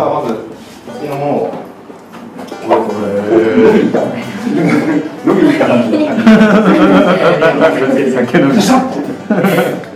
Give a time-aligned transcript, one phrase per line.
[0.00, 0.34] じゃあまず
[0.98, 1.52] 次のものを
[5.26, 5.80] 飲みに行 かない
[8.10, 8.54] 酒飲み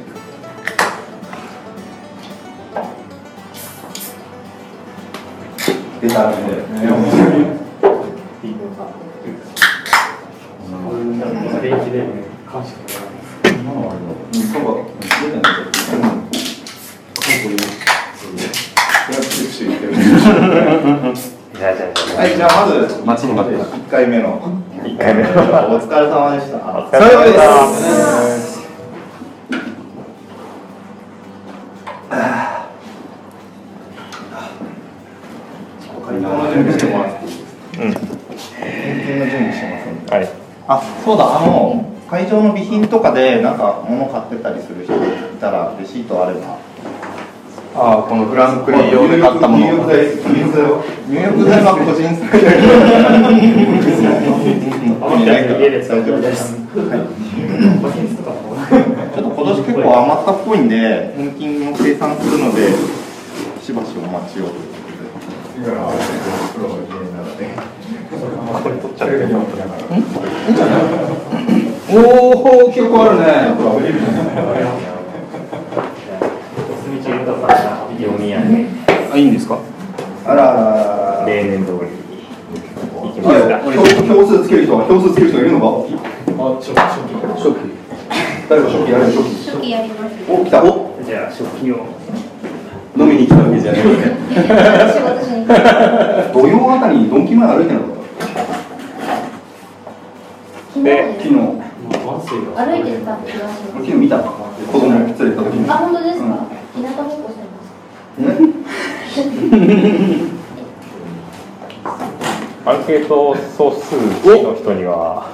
[43.15, 44.98] でなんか物買ってたりする人い
[45.41, 46.59] たらレシートあれば。
[47.77, 52.31] ああこのグランプリ用で買ったもの入浴剤、入浴剤は個人差。
[59.11, 62.71] ちょっと今年結構余ったっぽいんで、返金を生産するので、
[63.61, 65.75] しばしお待ちをという
[66.55, 66.78] こと
[67.39, 67.51] で。
[68.15, 69.15] これ取っちゃって
[71.91, 71.93] お
[72.67, 73.25] お結構あるね。
[79.13, 79.59] あいいんですか？
[80.27, 81.27] あらー。
[81.27, 81.79] 例年通り
[83.01, 83.71] 行きいますかや票
[84.05, 85.67] 票数つける人は票数つける人がいるのか？
[86.57, 86.75] 初期。
[88.49, 90.12] 誰が初期やる初期初期やります。
[90.28, 90.65] お来た。
[90.65, 90.67] お？
[91.05, 91.87] じゃあ食器を。
[92.97, 93.83] 飲みに来たわけじゃない。
[96.33, 97.94] 土曜あたりにドンキ前歩いてなかった？
[100.75, 100.89] 昨日
[101.23, 101.34] 昨日
[102.56, 104.25] 歩いてた気がしま俺昨日見た子
[104.78, 105.71] 供連れた時にす。
[105.71, 106.25] あ、本当ですか？
[106.75, 107.75] 日向ぼっこしてます。
[112.67, 115.27] アンケート総数1の人には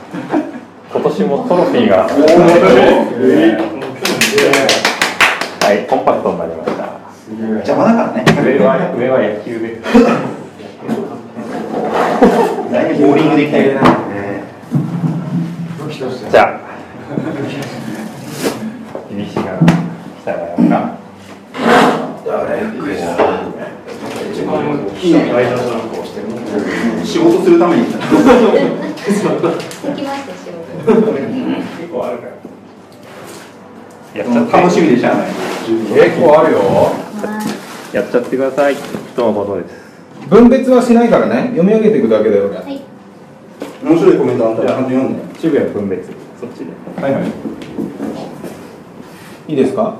[0.92, 2.08] 今年もトロフィーが。
[5.62, 6.84] はいコンパクトになりました。
[7.62, 8.24] 邪魔だからね。
[8.42, 9.78] 上は上は野球で
[13.00, 13.62] ボーリングで行きたい
[16.00, 16.50] じゃあ。
[19.10, 19.46] 厳しいが来
[20.24, 20.96] たらやろうか
[27.04, 28.20] 仕事するために行きました。
[29.12, 29.50] 仕事。
[29.50, 29.68] 結
[31.92, 32.30] 構あるから
[34.14, 36.58] やっちゃって楽しみでしゃあない結構あるよ。
[37.92, 38.76] やっちゃってください。
[39.14, 39.74] とのことです。
[40.28, 41.50] 分別はしないからね。
[41.50, 42.46] 読み上げていくだけだよ。
[42.46, 42.80] 俺はい。
[43.82, 44.62] 面白いコメントあんた？
[44.62, 45.40] らちゃんと読んで。
[45.40, 46.10] 渋谷分別。
[46.40, 46.72] そっちで。
[47.02, 47.24] はいはい。
[49.48, 49.96] いいですか、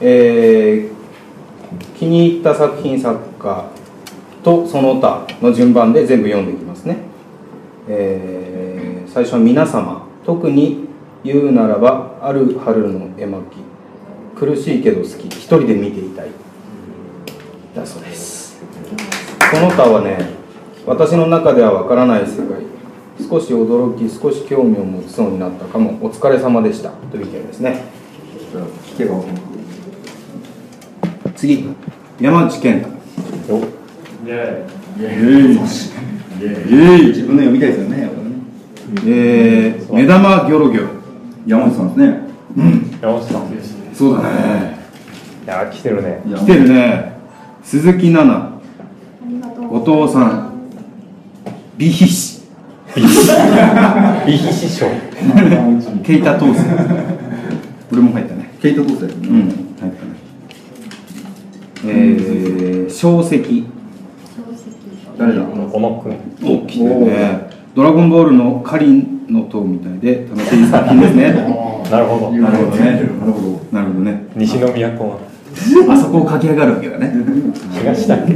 [0.00, 0.94] えー
[1.96, 3.64] 気に入った作品作家
[4.42, 6.98] とその他の順番で全部読んでいきますね、
[7.88, 10.88] えー最初は皆様特に
[11.22, 13.42] 言うならばある春の絵巻。
[14.36, 15.26] 苦しいけど好き。
[15.28, 16.30] 一人で見ていたい。
[17.74, 18.60] だそうです。
[19.52, 20.18] その他はね
[20.84, 22.73] 私の中ではわからない世界
[23.18, 26.90] 少し驚き少し興味を持ちそうになったかもお疲れ様でした。
[27.10, 27.84] という意見ですね。
[28.96, 29.20] 聞けば
[31.36, 31.68] 次。
[32.20, 32.94] 山内健太。
[36.38, 38.10] 自分の読みたいですよねね。
[39.06, 40.88] えー、目玉ギョロギョロ。
[41.46, 42.24] 山内さんですね。
[43.00, 43.44] 山本さん
[43.94, 44.78] そうだね。
[45.44, 46.22] いや来てるね。
[46.24, 47.18] 来てるね。
[47.62, 48.44] 鈴木奈々。
[48.44, 48.60] あ
[49.28, 49.80] りがとう。
[49.80, 50.52] 後藤さん。
[51.76, 52.43] 美皮師
[52.96, 53.00] い
[54.34, 54.86] い師匠。
[56.04, 56.64] ケイタトース
[57.92, 58.50] 俺も入ったね。
[58.62, 59.12] ケイトどうせうん。
[59.12, 59.48] 入っ
[59.78, 59.92] たね
[61.86, 63.64] えー、小石。
[65.18, 65.42] 誰だ？
[65.42, 66.12] 小野くん。
[66.44, 67.50] お来てるね。
[67.74, 71.32] ドラゴンボールのカリンの塔みたいで楽しい作品ですね。
[71.90, 72.30] なるほど。
[72.32, 72.92] なるほどね。
[72.92, 73.60] なるほど。
[73.76, 74.22] なるほどね。
[74.36, 75.18] 西の都は
[75.90, 77.12] あそこを駆け上がるわけだね。
[77.76, 78.34] 東だっけ？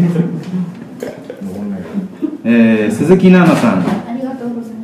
[2.44, 3.97] えー、鈴木奈々さん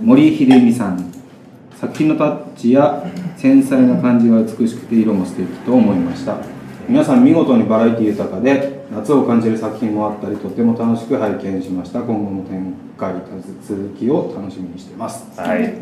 [0.05, 1.11] 森秀美さん
[1.81, 3.03] 作品のタッチや
[3.39, 6.37] 繊細な感じが美しくて色も素敵と思いました。
[6.87, 12.03] 皆さん見事にバラエティ豊かで夏を感じる作品もあったりとても楽しく拝見しました。
[12.03, 13.15] 今後の展開
[13.67, 15.25] 続きを楽しみにしています。
[15.41, 15.61] はい。
[15.63, 15.81] え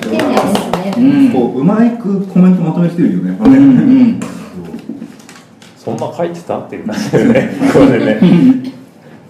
[0.00, 1.28] 丁寧ですうね。
[1.28, 1.32] ん。
[1.32, 3.38] こううまくコメントまとめてるよね。
[3.40, 4.20] うんうん。
[5.76, 7.50] そんな書いてたっていう感じだよね。
[7.72, 8.72] これね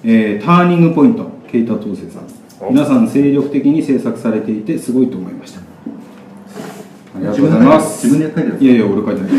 [0.05, 2.32] えーターニングポイントケイタ東生さん
[2.71, 5.61] 皆さん精力的に制作されていてすごいと思いました。
[5.61, 8.07] ありがとうございます。
[8.07, 9.31] 自分で書いてるいやいや俺書いてない。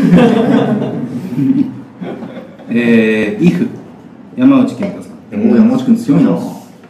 [2.76, 3.68] えー、イフ
[4.36, 5.14] 山内健太さん。
[5.48, 6.38] おお山内くん強いな。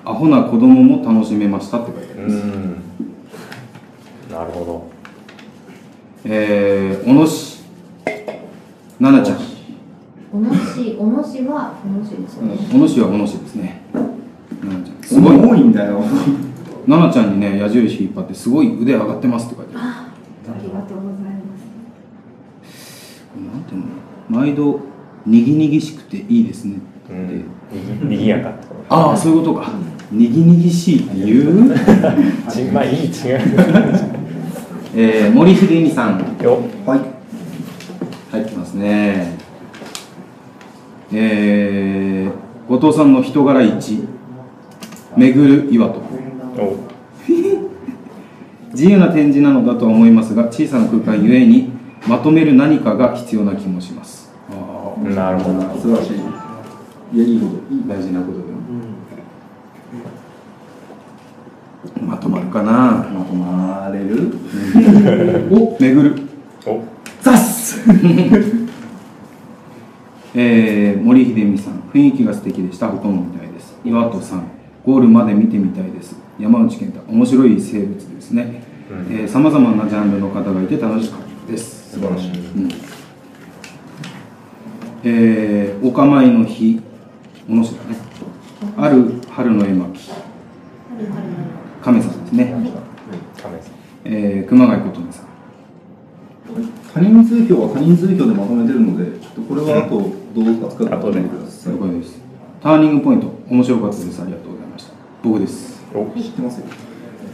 [0.05, 2.77] アホな子供も楽しめましたって書いてあります、うん。
[4.31, 4.91] なるほど。
[6.25, 7.65] えー、小野市
[9.01, 9.39] 奈々ちゃん。
[10.33, 12.57] 小野市、小野市は小野市ですよね。
[12.73, 13.83] 小野市は小野市ですね。
[14.61, 15.37] 奈々ちゃんすごい。
[15.37, 16.03] 多いんだよ。
[16.87, 19.85] 奈々ちゃんにね矢印引っ張ってすごい腕上がってますって書いてある。
[19.87, 23.31] ありがとうございます。
[23.37, 23.87] なんていうの？
[24.29, 24.81] 毎度
[25.27, 26.79] にぎにぎしくていいですねっ
[27.09, 27.29] て、うん。
[27.29, 27.45] に
[28.01, 29.71] ぎにぎやかってこああそういうことか。
[30.13, 31.75] にぎにぎしいっていう、
[32.73, 33.13] まあいい違う
[34.97, 36.37] えー、森秀美さん。
[36.43, 36.59] よ。
[36.87, 37.01] はい。
[38.31, 39.37] 入ってますね。
[41.13, 44.07] えー、後藤さんの人柄一
[45.17, 46.05] 巡る岩戸お。
[48.73, 51.71] 自由な展示なのだとは思いますが小さな空間ゆえに
[52.09, 54.33] まとめる何かが必要な気もします。
[54.51, 55.61] ああなるほど。
[55.81, 56.17] 素晴らしい。
[57.17, 57.53] いやいいこと。
[57.89, 58.51] 大事なことだよ、
[62.07, 63.07] まとまるかな。
[63.13, 64.33] まとまれる？
[65.55, 66.17] お巡る。
[66.67, 66.81] お。
[67.23, 67.81] ザッス。
[70.35, 71.75] えー、森秀美さん。
[71.93, 72.89] 雰囲気が素敵でした。
[72.89, 73.79] ほとんどみたいです。
[73.85, 74.43] 岩戸さん
[74.85, 76.15] ゴールまで見てみたいです。
[76.39, 78.63] 山内健太面白い生物ですね。
[79.27, 81.93] さまざまなジャンルの方がいて楽しかったです。
[81.93, 82.31] 素晴らしい。
[82.31, 82.69] うん。
[85.05, 86.81] えー、お構いの日
[87.49, 87.97] 小野市だね。
[88.77, 90.11] ある春の絵巻。
[91.83, 92.83] 亀さんですね、亀さん。
[94.05, 95.25] えー、熊谷琴音さん。
[96.93, 101.75] 他人数票は他人数票でまとめてるのでちょっとこれはあとどう扱うか後でてください
[102.63, 103.33] ターニングポイント。
[103.49, 104.23] 面白かったです。
[104.23, 104.54] ありがとう
[105.25, 105.83] 僕です。
[105.95, 106.05] お。
[106.21, 106.67] 知ってますよ。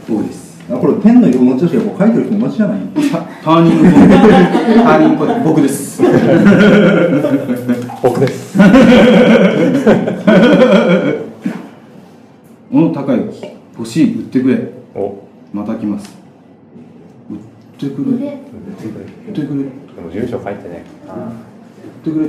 [0.07, 0.61] 僕です。
[0.71, 2.79] あこれペンの色同じだしやっぱ書いてる人同じじゃない？
[3.11, 4.17] タターニングポイント
[4.83, 6.01] ターニングポイント僕です。
[8.01, 8.57] 僕です。
[8.57, 8.63] 小
[12.79, 13.45] 野孝之
[13.77, 14.21] 欲しい。
[14.21, 14.71] 売ってくれ。
[14.95, 15.17] お。
[15.51, 16.15] また来ます。
[17.29, 17.39] 売っ
[17.77, 18.11] てくれ。
[18.17, 18.39] で
[19.27, 19.59] 売ってくれ。
[19.65, 19.65] 売
[19.95, 20.85] でも住所書いてね。
[22.01, 22.27] ってくれ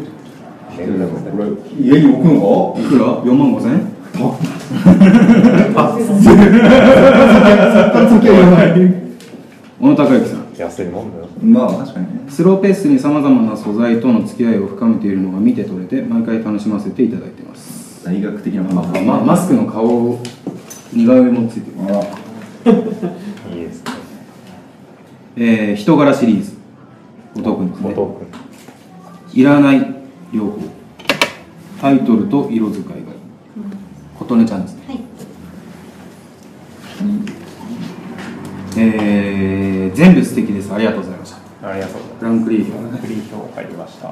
[0.76, 0.86] 家
[2.00, 2.74] に置くの？
[2.78, 3.72] いくら？4万5千？
[3.72, 3.78] 円
[9.80, 11.28] 小野孝之さん安いもんだよ。
[11.42, 12.30] まあ確かにね。
[12.30, 18.04] スローペースにさまざまな素材との付き合いを深めているのが見て取れて毎回楽しませていただいてます。
[18.04, 18.82] 大学的なもま。
[18.86, 20.20] のまマスクの顔
[20.92, 22.00] 似顔絵もついてる、あら
[23.54, 23.90] いいですね。
[25.36, 26.52] えー、人柄シリーズ。
[27.34, 27.94] 後藤君ですね
[29.32, 29.94] いらない
[30.32, 30.58] 両方。
[31.80, 33.01] タイトルと色使い
[34.22, 34.82] 琴音ちゃんですね。
[34.86, 35.00] はい。
[38.76, 40.72] えー、全部素敵です。
[40.72, 41.68] ありがとうございました。
[41.68, 44.08] ありがとうございフランクリーフますフリー票入りました。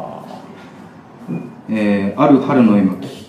[1.68, 3.20] えー、ある春の絵巻。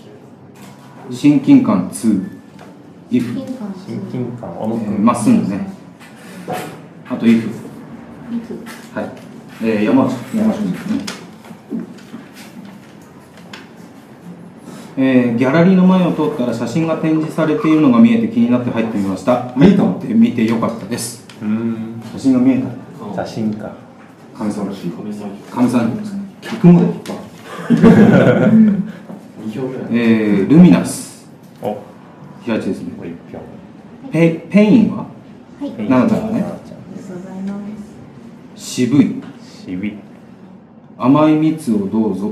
[1.12, 2.42] 親近感2
[3.12, 5.68] if 金管親近感小野えー君まっすぐね。
[7.10, 7.50] あと if
[8.96, 9.10] はい、
[9.62, 10.60] えー、山内山下
[14.98, 19.54] えー、ギャラリーの前を通ったら写真が展示されているのが見えて気になって入ってみました。
[19.56, 21.26] 見えたって見てよかったです。
[21.42, 22.02] うん。
[22.14, 22.68] 写真が見えた。
[23.24, 23.72] 写真か。
[24.38, 24.92] 神さんらしい。
[24.92, 25.92] 神さん
[26.42, 27.14] 客まで引っ張
[29.92, 31.30] えー、ルミナス。
[31.62, 31.78] お。
[32.44, 32.92] 東ですね。
[33.00, 33.40] お一票。
[34.12, 35.06] ペペインは？
[35.60, 35.72] はい。
[35.88, 37.60] 奈々ちゃんがねありがとうございま
[38.56, 38.64] す。
[38.76, 39.22] 渋い。
[39.66, 39.96] 渋い。
[40.98, 42.28] 甘い蜜をどうぞ。
[42.28, 42.32] お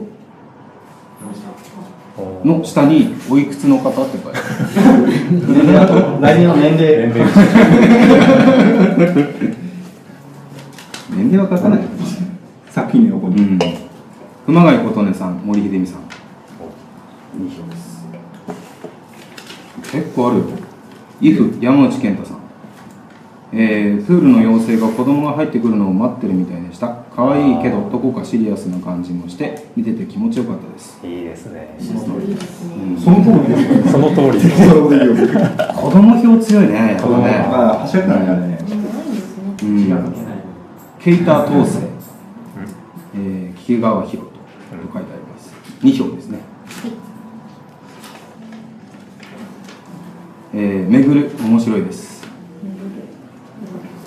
[2.44, 5.08] の下においくつの方って書いてある。
[5.32, 7.08] 年齢と来年の年齢？
[7.08, 7.28] 年齢。
[11.10, 11.80] 年齢は書かない。
[12.70, 13.42] 作品の横に。
[13.42, 13.60] うん。
[14.46, 16.02] 熊谷琴音さん森秀美さん。
[17.38, 18.06] 2票です。
[19.92, 20.46] 結構あるよ。
[21.22, 22.40] イフ山内健太さん。
[23.52, 26.88] えー、プールの妖精が子供が入ってくるのを待ってるみたいでした
[27.20, 31.76] 可愛いけどどこかシリアスな感じもして見てて気持ちよかったです、いいですね。
[31.78, 32.34] その通り。
[32.34, 34.32] ですよその通り。
[34.32, 35.14] ですそれほどいいよ
[35.76, 37.16] 子供票強いねやっぱね。
[37.52, 38.30] まあはしゃぐからね。
[38.30, 39.64] あれねすごいですね。
[39.64, 40.24] うん。
[40.98, 41.88] ケイター統制、
[43.16, 44.32] えー、木川博人と
[44.72, 45.54] 書いてあります。
[45.82, 46.40] 2票ですね。
[50.54, 52.26] えー、めぐる面白いです。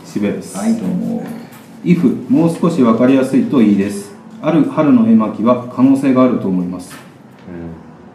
[0.07, 0.57] 渋谷です。
[0.57, 1.42] はいどうも
[1.85, 4.13] if もう少し分かりやすいといいです。
[4.41, 6.95] ある春の絵巻は可能性があると思います。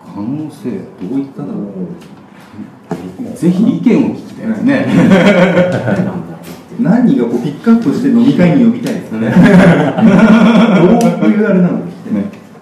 [0.06, 0.72] 可能性
[1.10, 3.38] どういっただろう。
[3.38, 4.86] ぜひ意見を聞きたいですね。
[6.80, 9.20] 何人がこうピックアップして飲み会に呼びたいですね。
[9.32, 11.84] どういうあれなのね。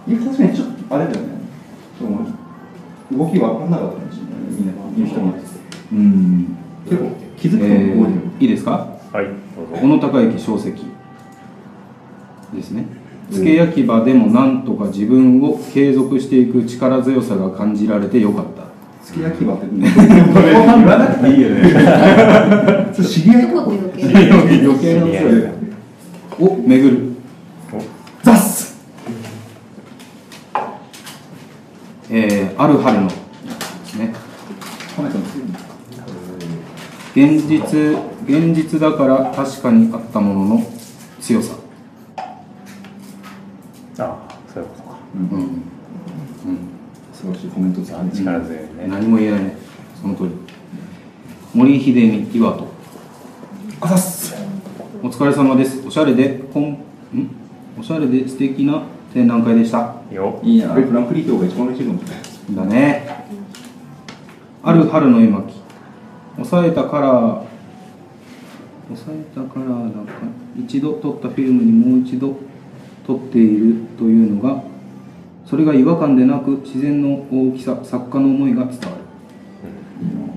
[0.08, 1.26] いや確かにちょっとあれだよね。
[3.12, 5.34] 動き分かんなかったかもしれないみんな人も
[5.92, 6.56] うん。
[6.90, 8.88] 結構気づくとえ覚えてる、ーいいですか？
[9.14, 9.26] はい
[9.74, 9.88] 小ぞ。
[9.88, 10.74] 野孝之小石
[12.56, 12.86] ですね。
[13.30, 18.66] 付け焼き場でもなんとか自分を継続していく力強さが感じられてよかった。
[19.04, 19.68] すき焼き場って。
[19.76, 22.94] 言わなくていいよね。
[22.94, 24.32] 知り合い余計
[24.66, 25.06] 余計な
[26.40, 27.16] お巡る。
[28.24, 28.76] ザッス。
[32.10, 33.08] えー、ある春の。
[33.08, 34.26] ね。
[37.16, 37.98] 現実
[38.28, 40.64] 現実だから確かにあったものの
[41.22, 41.56] 強さ
[43.98, 44.18] ああ
[44.54, 44.66] そうい
[45.16, 45.62] うん、うん、
[47.14, 49.58] 素晴らしいコメントですね力強いね何も言えないね
[50.02, 50.30] その通り
[51.54, 52.68] 森秀美岩戸
[53.82, 54.36] あざっす
[55.02, 56.74] お疲れ様ですおしゃれでこん。
[56.74, 56.78] ん。
[57.80, 63.26] おしゃれで素敵な展覧会でしたよいいなフランクリートが一番嬉しいかもしれないだね
[64.64, 65.54] ある春の絵巻
[66.36, 67.46] 抑えたカラー
[68.88, 70.20] 抑えたカラーだか
[70.58, 72.36] 一度撮ったフィルムにもう一度
[73.06, 74.64] 撮っているというのが
[75.46, 79.06] それが違和感でなく自然の大きさ作家の思いが伝わる。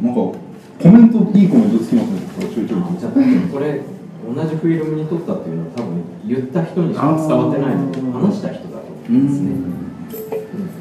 [0.02, 2.20] なんかコメントいいコメントつきますね。
[2.36, 2.66] これちょい
[3.50, 3.80] これ
[4.28, 7.90] 同じフィルムに撮ったっていうのは多分言った人にしか伝わってないの。
[7.90, 9.50] で話した人だと思いますね。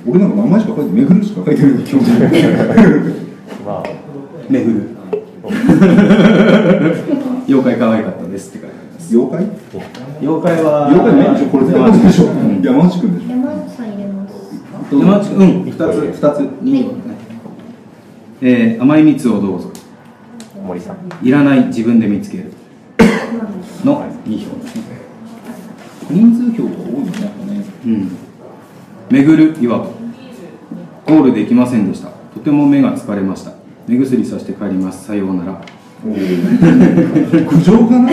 [0.05, 2.11] 俺なんか名前しか書いてめぐるしか書いてない気持ち
[3.65, 3.83] まあ。
[4.49, 4.95] めぐる
[7.47, 9.15] 妖怪可愛かったですって書いてあります。
[9.15, 9.45] 妖怪？
[10.21, 12.25] 妖怪は妖怪これ山内でしょ。
[12.63, 13.33] 山内くんでしょ
[14.91, 15.63] 山うん。
[15.63, 16.49] 二つ二つ。
[16.61, 16.85] 二
[18.41, 19.71] えー甘い蜜をどうぞ。
[20.65, 20.97] 森さん。
[21.21, 22.53] いらない自分で見つける。
[23.83, 24.83] の2票ですね。
[26.09, 27.65] 人数票が多いよね。
[27.85, 28.17] うん。
[29.09, 29.85] 巡る岩戸
[31.05, 32.09] ゴールできませんでした。
[32.33, 33.53] とても目が疲れました。
[33.87, 35.05] 目薬さして帰ります。
[35.05, 35.61] さようなら
[36.03, 38.09] 苦情かな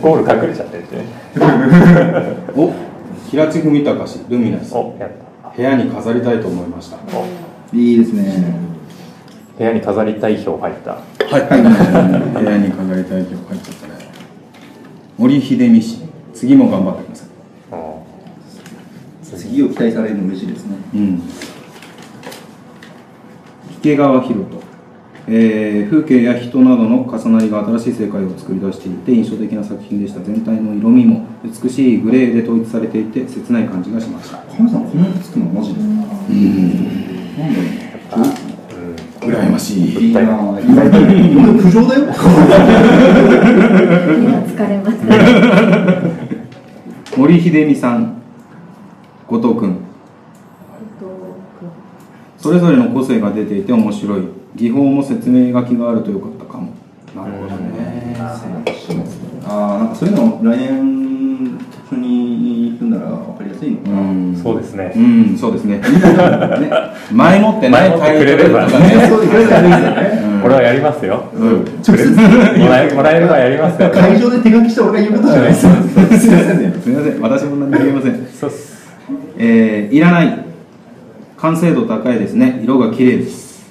[0.00, 1.06] ゴール隠れちゃってるしね
[2.54, 2.72] お
[3.30, 4.74] 平地文隆ルミナス。
[4.74, 6.98] 部屋に飾りたいと思いました。
[7.16, 7.26] お
[7.74, 8.42] いいですね。
[9.56, 10.92] 部屋に飾りたい票入った。
[10.92, 11.02] はい、
[12.42, 13.94] 部屋に飾りたい票入っちゃったね。
[15.16, 16.02] 森秀美氏。
[16.34, 17.28] 次も頑張ってください。
[17.72, 18.02] お
[19.36, 20.76] 次を期待されるの嬉しいですね。
[20.94, 21.22] うん
[23.82, 24.46] 池川博人、
[25.26, 30.20] えー風景や人などの重なりが新しい世界を作り出していて印象的な作品でした。
[30.20, 34.36] 全体の色味も美しいグレーで統一されていて切ない感じがしました。
[34.56, 35.96] 亀さんコメントつくのマジでうん。
[37.36, 37.54] なん。
[38.08, 38.24] だろ
[39.20, 40.62] 羨ましういいな意外
[40.92, 41.00] と
[41.60, 42.04] 苦情だよ
[44.46, 44.98] 疲れます
[47.18, 48.22] 森秀美さん。
[49.26, 49.76] 後藤君
[52.42, 54.22] それぞれの個性が出ていて面白い。
[54.56, 56.72] 技法も説明書きがあるとよかったかも。
[57.14, 58.16] なるほどね。
[58.18, 58.40] あ
[59.46, 61.56] あなんかそういうの来年
[61.88, 64.36] 途中に行くんなら分かりやすいのかな、うん。
[64.42, 64.92] そうですね。
[64.96, 65.78] うんそうですね。
[65.78, 65.84] ね。
[67.12, 68.66] 前もってね前もってくれれば。
[68.66, 69.06] ね。
[69.08, 70.42] そうですね。
[70.44, 71.24] 俺はやりますよ。
[71.32, 71.64] うん。
[72.60, 73.88] もらえもらえればやりますよ。
[73.90, 75.72] 会場で手書きして俺が言うことじゃないですよ。
[76.18, 76.58] すいません。
[76.60, 77.20] ねすみません。
[77.20, 78.26] 私も何も言えません。
[78.26, 78.72] そうっす。
[79.38, 80.51] えーいらない
[81.42, 82.60] 完成度高いですね。
[82.62, 83.68] 色が綺麗です。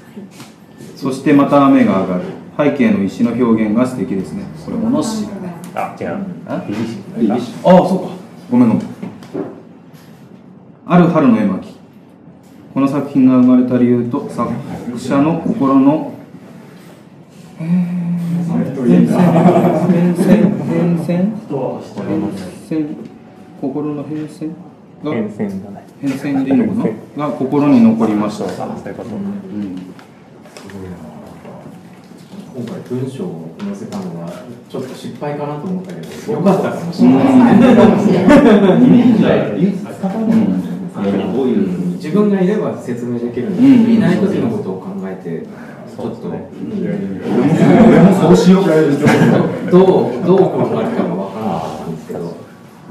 [0.97, 2.23] そしてまた雨が上がる。
[2.57, 4.43] 背景の石の表現が素敵ですね。
[4.65, 5.25] これ小野市
[5.73, 6.07] あ違う。
[6.47, 6.55] あ？
[6.55, 8.09] ああそうか。
[8.51, 8.83] ごめんごめん。
[10.85, 11.77] ある春の絵巻。
[12.73, 14.51] この作品が生まれた理由と作
[14.99, 16.13] 者の心の。
[17.57, 17.69] 変
[18.47, 18.83] 遷。
[18.85, 19.15] 変遷？
[19.87, 20.27] 変遷？
[20.67, 20.97] 変
[22.67, 22.95] 遷？
[23.61, 24.51] 心の変遷？
[25.05, 25.13] が？
[25.13, 27.27] 変遷がない変遷でいいのかな？
[27.27, 29.77] が心に残りました、そういうことうん、
[32.55, 34.31] 今回文章を載せたのは
[34.67, 37.23] ちょっと失敗かなと思ったけど良かったかもしれない。
[37.23, 37.59] イ
[38.89, 40.61] メージが唯一伝わるもん。
[40.61, 41.67] じゃないですかどういう
[42.01, 43.85] 自分がいれば説明できるん。
[43.85, 46.49] で、いない時のことを考えてちょっとね、
[48.19, 48.63] そうしよう
[49.69, 51.95] どうどう考えるかが分からなかったん。
[51.95, 52.41] ですけど。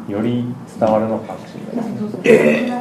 [0.09, 0.45] より
[0.81, 1.35] 伝わるのか
[1.77, 2.81] もしれな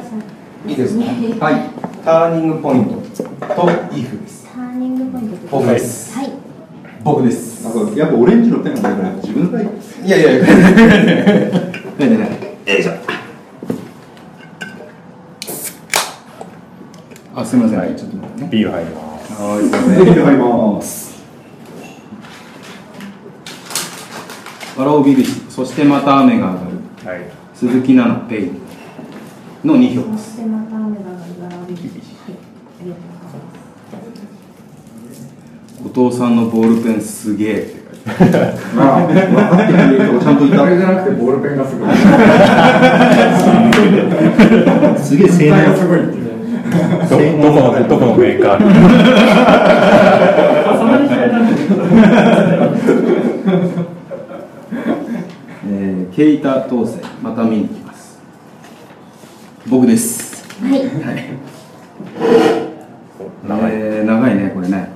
[0.66, 1.04] いいですか
[1.46, 1.70] はい。
[2.04, 4.46] ターニングポイントとイフです。
[4.54, 6.12] ターニングポイント僕です。
[6.18, 6.32] はい。
[7.02, 7.64] 僕です。
[7.64, 10.42] なんかやっぱオレンジのペンがないから自分のペンいやいやいや。
[10.44, 10.50] ね
[11.98, 12.92] えねえねえよいしょ。
[17.34, 18.48] あすみません、はいちょっと待ってね。
[18.50, 19.32] ビール入ります。
[19.32, 21.20] はいすみませんで入ります。
[24.76, 27.08] バラオビルシそしてまた雨が上がる。
[27.08, 27.30] はい。
[27.54, 28.44] 鈴木奈々ペイ。
[28.44, 28.69] ン
[29.64, 30.38] の2票です。
[30.38, 32.32] でまた雨が茨城はい
[32.80, 33.00] ありがと
[35.86, 41.88] う後藤さんのボールペンすげえって書いてあるまあ、分かってくれる人がちゃんといたあれじゃなくてボールペンがすごい
[45.02, 46.30] すげえ性能がすごいっていう
[47.42, 48.60] どこのどこのメーカー
[55.72, 57.79] えー、ケイタ当選また見に来ます
[59.70, 60.44] 僕です。
[60.60, 60.84] はい。
[63.48, 63.72] 長い。
[63.72, 64.88] えー長いねこれね、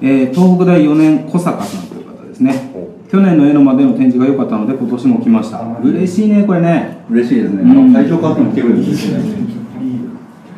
[0.00, 2.72] えー東北大4年小坂さんという方ですね。
[3.10, 5.60] 去年の江ノ間での展示が良かったので今年も来ました。
[5.82, 7.04] 嬉しいねこれね。
[7.10, 7.60] 嬉しいですね。
[7.62, 7.92] うん。
[7.92, 9.20] 最初からでも来てくれるんですね。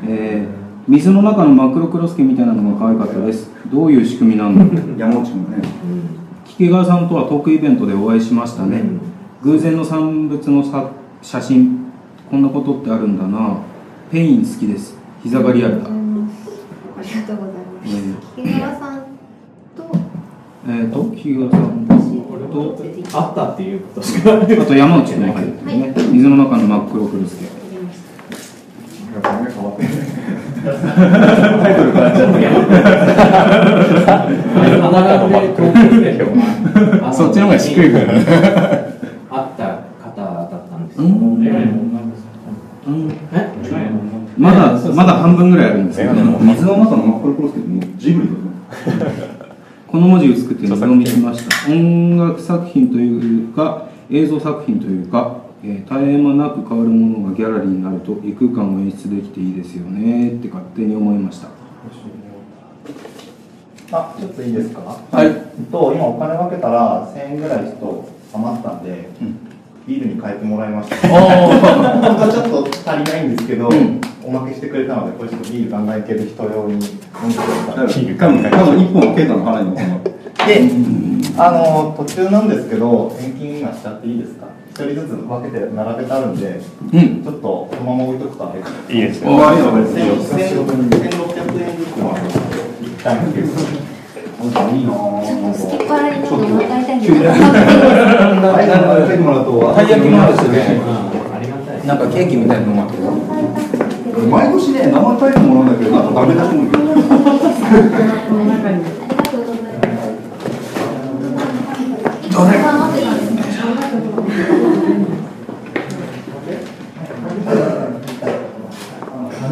[0.09, 0.57] えー
[0.89, 3.51] 水の中のマクロクロスケみたいなのが可愛かったです。
[3.73, 4.95] どういう仕組みなんだろう。
[4.97, 5.57] 山内もね。
[6.47, 8.85] 菊川さんとはトークイベントでお会いしましたね、
[9.43, 11.86] 偶然の産物のさ写真
[12.31, 13.59] こんなことってあるんだな。
[14.11, 14.97] ペイン好きです。
[15.23, 15.89] 膝がリアルだ。
[15.89, 17.89] ありがとうございます。
[18.37, 18.99] え木川さん
[19.77, 19.83] と？
[20.67, 21.95] えーと菊川さんと
[23.13, 27.47] あったっていうことしかあと山内も入ってるね、水の中の真っ黒クロスケ
[29.23, 29.31] 花
[35.03, 36.07] 形で東京で
[37.03, 38.25] あのそっちの方が低いからね
[39.31, 39.63] あった
[40.03, 43.15] 方だったんですけど、うんメガネの女の子うんえ
[43.63, 44.11] メガネの女
[44.73, 49.37] の子まだまだ半分ぐらいあるんですけど水の中のマッコリコロスケってもうジブリだね
[49.87, 51.73] この文字薄くて二度見しました。
[51.73, 61.49] 音楽作品というか映像作品というか、えー絶え間なく変わるものがギャラリーになると異空間を演出できていいですよねって勝手に思いました。
[63.93, 64.81] あ、ちょっといいですか？
[65.13, 65.31] はい。
[65.71, 69.39] と今お金分けたら1000円ぐらいちょっと余ったんで、うん
[69.87, 70.97] ビールに変えてもらいました。
[70.97, 74.01] あ本当はちょっと足りないんですけど、うん。
[74.25, 78.17] おまけしてくれたのでこれちょっとビールガンガンいける人用に飲んでください。
[78.17, 79.81] 多分多分一本ケイタの腹にもで、
[81.39, 84.49] あの途中なんですけど返金今しちゃっていいですか？
[84.71, 86.61] 一人ずつ分けて並べてあるんで
[86.93, 87.23] うん。
[87.23, 89.31] ちょっとこのまま置いとくとあれかいいですよ。
[89.31, 92.27] おーいいよ別1600に円ずつもある
[92.83, 93.39] 一旦なんか
[94.37, 94.45] い
[94.83, 97.11] いなきっ腹にどんどんまたいたいんたい
[99.89, 100.57] 焼きもあるしね。
[101.33, 103.07] ありがたいなんかケーキみたいなのもあるけど
[104.29, 108.97] 毎年ね、名前書いてもらうんだけど、なんかダメ出しもいるありがとうございます。
[112.33, 113.17] どれが待ってたん。
[113.17, 113.41] ですね。
[113.41, 113.53] あ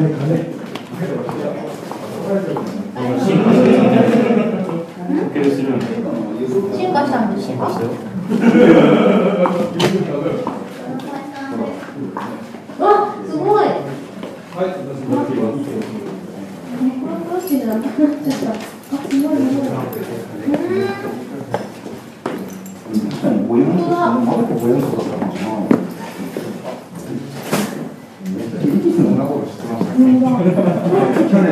[0.00, 0.08] り
[1.00, 1.32] がとうご
[2.28, 2.56] ざい
[6.04, 6.33] ます。
[6.48, 7.64] 進化したんですか。
[12.78, 12.88] わ、
[13.26, 13.66] すごい。
[16.84, 18.50] ネクロクロスケじゃなくなっちゃった。
[18.52, 18.54] あ、
[19.08, 19.66] すごいすごい。
[20.44, 20.86] うん。
[23.10, 25.42] 確かに、ボヤンと、まだボヤンとだったのかな。
[28.94, 29.92] そんなことしてました。
[29.94, 31.48] 去年。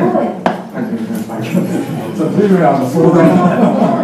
[2.35, 4.02] ずいぶんあの壮大な。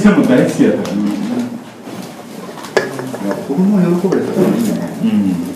[0.00, 0.20] ちゃん。
[0.20, 0.82] も大好きだった
[3.46, 4.08] 子供喜
[5.04, 5.51] いいね。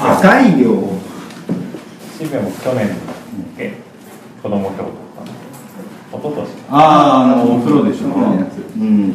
[0.00, 0.76] 赤いよ。
[2.18, 2.90] シベも去年
[3.58, 3.74] え
[4.42, 4.88] 子供票とか
[6.12, 8.06] 一昨年あああのお風呂でしょ。
[8.06, 8.10] う
[8.82, 9.12] ん。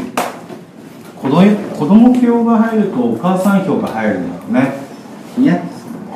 [1.15, 4.73] 子供子供票が入るとお母さん票が入るんだろうね。
[5.39, 5.59] いや、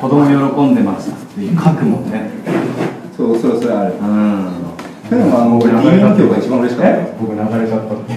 [0.00, 2.30] 子供喜んでましたっていう書くもんね。
[3.16, 3.94] そう、それそれある。
[4.00, 4.59] うん
[5.10, 7.02] 去年はあの、一番嬉しかった。
[7.18, 7.98] 僕流れちゃった。
[7.98, 8.14] って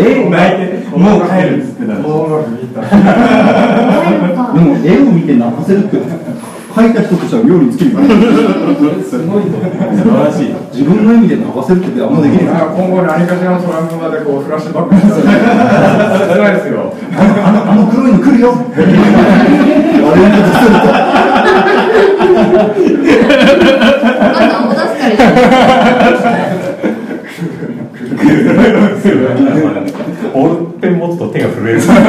[0.00, 1.92] え泣いてもう帰るっつってた。
[1.92, 2.80] うまくいった。
[2.80, 7.02] でも絵を見て泣かせるって書いた。
[7.04, 8.08] 人としては料理つけるよね
[9.04, 15.20] すごい素晴らしい自分の意味で泣かせるってあんまできない今後何かしらのトラウマでこうフラッシュバックすごい
[16.48, 18.72] ですよあのあの黒いの来るよあ
[20.16, 20.80] れにずする
[24.00, 32.02] お母さんお出すかールペン持つと手が震える障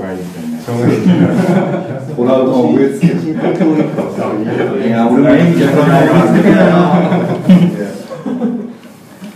[0.00, 0.64] 害みたいなと
[2.14, 3.14] ホラーの植え付け
[5.06, 6.06] 俺も演技やらない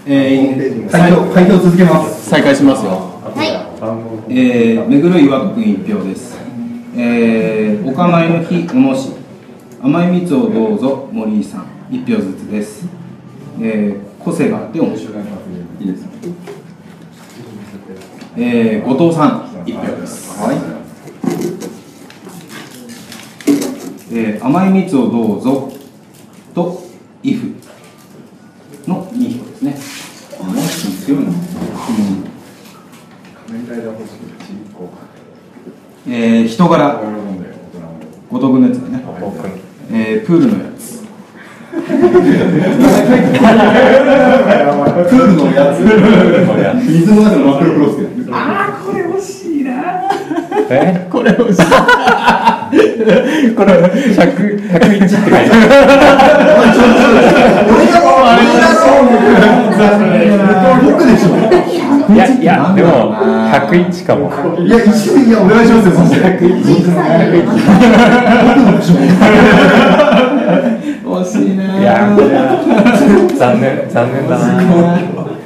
[0.06, 3.44] えー、開票開票続けます再開しますよは
[4.28, 4.28] い。
[4.28, 6.29] えー、めぐる岩戸君一票です。
[6.96, 9.12] えー、お構いの日、小野市。
[9.80, 11.66] 甘い蜜をどうぞ、森井さん。
[11.90, 12.86] 一票ずつです。
[13.60, 15.14] えー、個性があって面白い。
[15.80, 16.04] いいです
[18.36, 20.40] えー、後藤さん、一票です。
[20.40, 20.56] はい
[24.12, 25.72] えー、甘い蜜をどうぞ。
[26.52, 26.82] と、
[27.22, 27.54] イフ。
[28.88, 29.76] の二票ですね。
[30.40, 31.30] あもう強いな
[36.40, 37.02] えー、人柄。
[38.30, 39.04] 後藤君のやつだね。
[39.20, 39.46] 僕
[39.92, 41.02] えー、プールのやつ。
[41.70, 42.00] プー
[45.26, 45.80] ルのやつ
[46.88, 48.06] 水の中のマクロクロスケえ
[48.86, 49.59] これ欲しい。
[51.10, 51.30] これ
[54.12, 54.18] 100
[54.70, 55.68] 101って書いてある。
[60.84, 61.28] 僕でしょ
[62.12, 64.30] いやいやでも101かも。
[64.60, 65.94] いや一緒にいやお願いしますよ。
[65.94, 66.16] そして
[71.04, 71.56] 惜しい
[73.36, 74.44] 残念残念だな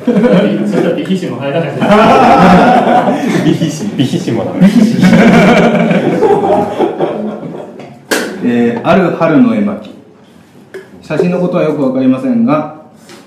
[0.05, 0.11] そ
[0.77, 1.71] れだって皮脂も入らない
[3.45, 4.53] ビヒシビヒシもだ
[8.45, 9.90] えーある春の絵巻。
[11.01, 12.85] 写真のことはよく分かりませんが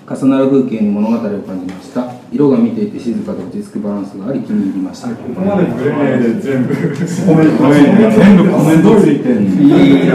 [0.08, 2.14] 重なる風景に物語を感じました。
[2.32, 5.10] 色が見ていて静かで落ち着くバランスがあり気に入りました。
[5.10, 6.74] ここまでグレーで全部。
[6.74, 10.14] ごめんごめん全部コメントついてんいいな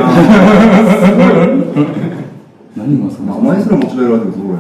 [2.77, 4.57] 何がそ名の、前すら持ち帰られてるすごい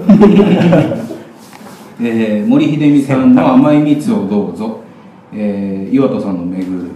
[2.04, 4.80] えー森秀美さんの甘い蜜をどうぞ、
[5.32, 6.90] えー岩戸さんのめぐる。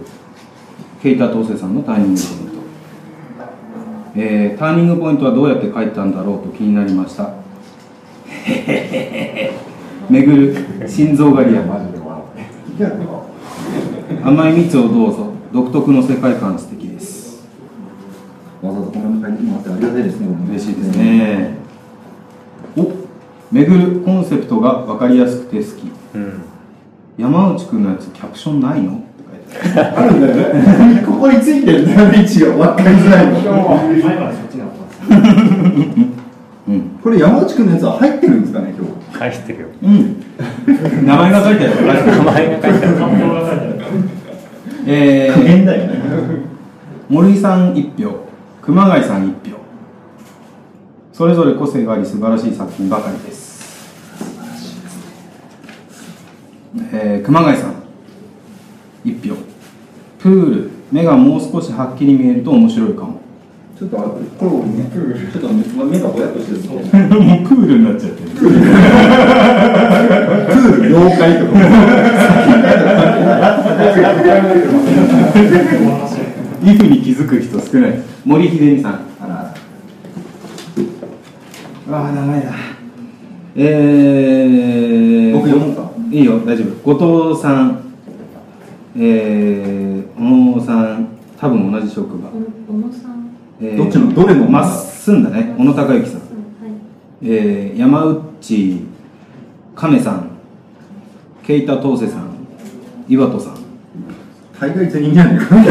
[1.01, 7.29] ケイタトーセさんのターニングポイント、えーターニングポイントはどうやって書いたんだろうと気になりました。
[10.09, 10.55] めぐる。
[10.87, 11.63] 心臓狩りや
[14.23, 15.27] 甘い蜜をどうぞ。
[15.53, 17.47] 独特の世界観素敵です。
[18.61, 20.27] わざわざコメント書いてもらってありがたいですね。
[20.49, 21.57] 嬉しいですね。
[22.75, 23.06] お
[23.51, 25.91] めぐるコンセプトが分かりやすくて好き。
[26.15, 26.41] うん。
[27.17, 28.97] 山内くんのやつキャプションないの？
[28.97, 29.07] って
[29.63, 29.97] 書いてある。
[29.99, 32.51] あるんだよねここについてるんだよ位置が。
[32.75, 33.33] 分かりづらいの。
[33.33, 34.99] 前までそっちになってます
[36.67, 36.81] うん。
[37.01, 38.93] これ山内くんのやつは入ってるんですかね今日。
[39.17, 39.67] 返してるよ。
[39.81, 41.05] うん。
[41.05, 42.97] 名前が書いてある名前が書いてある。
[42.97, 43.77] 感動が書いてある
[44.89, 45.97] えー、だよね。
[47.09, 48.27] 森さん1票。
[48.61, 49.56] 熊谷さん1票
[51.17, 53.57] それぞれ個性があり素晴らしい作品ばかりです。
[56.93, 57.73] えー、熊谷さん。
[59.03, 59.35] 1票。
[60.19, 60.69] プール。
[60.91, 63.19] 目がもう少しはっきり見えると面白いかも。
[63.79, 64.03] ちょっとね
[64.39, 65.49] ちょっと
[65.85, 68.29] 目がぼやっとしてるもうプールになっちゃってる。
[68.29, 68.51] プー
[70.83, 71.51] ル妖怪とか
[76.63, 78.99] イフに気づく人少ない森秀美さん
[81.87, 82.51] あらああ長いな
[83.55, 85.89] えー、僕読もうか？
[86.11, 86.93] いいよ大丈夫。
[86.93, 87.81] 後藤さん。
[88.99, 90.21] えー、小
[90.57, 91.07] 野さん。
[91.39, 93.29] 多分同じ職場、小野さん？
[93.61, 94.13] えーどっちの？
[94.13, 94.47] どれの？
[94.49, 95.55] まっすんだね。
[95.57, 96.29] 小野孝之さん、はい。
[97.23, 98.81] えー、山内
[99.75, 100.29] 亀さん。
[101.43, 102.27] ケイタトーセさん。
[103.07, 103.55] 岩戸さん。
[104.59, 105.55] 大概全員じゃねえか。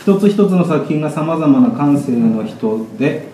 [0.00, 3.28] 一つ一つの作品がさまざまな感性の人で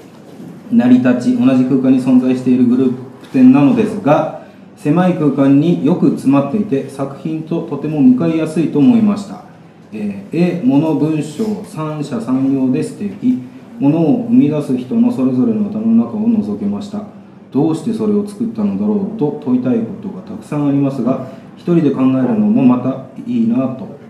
[0.73, 4.43] 成り立ち同じ空間に存在しているグループ展なのですが
[4.77, 9.45] 狭い空間によく詰まっていて作品ととても向かいやすいと思いました、
[9.93, 13.43] え絵物文章三者三様で素敵
[13.79, 17.05] 物を生み出す人のそれぞれの頭の中を覗けました。
[17.51, 24.01] どうしてそれを作ったのだろうと問いたいことがたくさんありますが一人で考えるのもまたいいなと。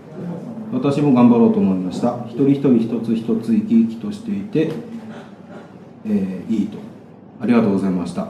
[0.71, 2.25] 私も頑張ろうと思いました。
[2.27, 4.71] 一人一人一つ一つ生き生きとしていて、
[6.05, 6.77] えーいいと。
[7.41, 8.27] ありがとうございました。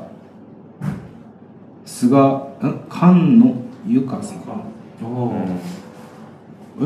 [1.85, 2.43] 菅ん？
[2.89, 3.55] 菅野
[3.87, 4.39] 由香さん。
[6.81, 6.83] え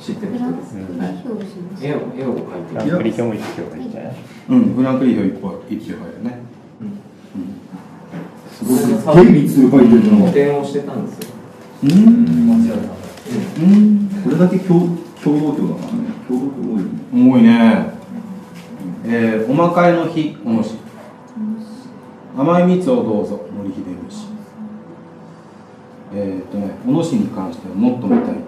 [0.00, 1.88] 知ってるフランスに表しました。
[1.88, 4.14] 絵を絵を描いてグランプリ表も一票がいいんじゃない？
[4.48, 6.38] うんフランクリー票一票一票入るね
[8.52, 8.70] すご
[9.22, 11.28] いゲイ率書いてるのをしてたんですよ。
[11.84, 11.90] うん。
[11.90, 11.94] う
[13.66, 14.08] ん。
[14.24, 15.98] これだけ共共同票だからね。
[16.28, 16.90] 共同票多いよね。
[17.12, 17.99] 多いね
[19.12, 20.76] えー、おまかいの日おのし
[22.38, 23.90] 甘い蜜をどうぞ森秀美
[26.14, 28.40] えーっとね小野市に関してはもっと見たいと、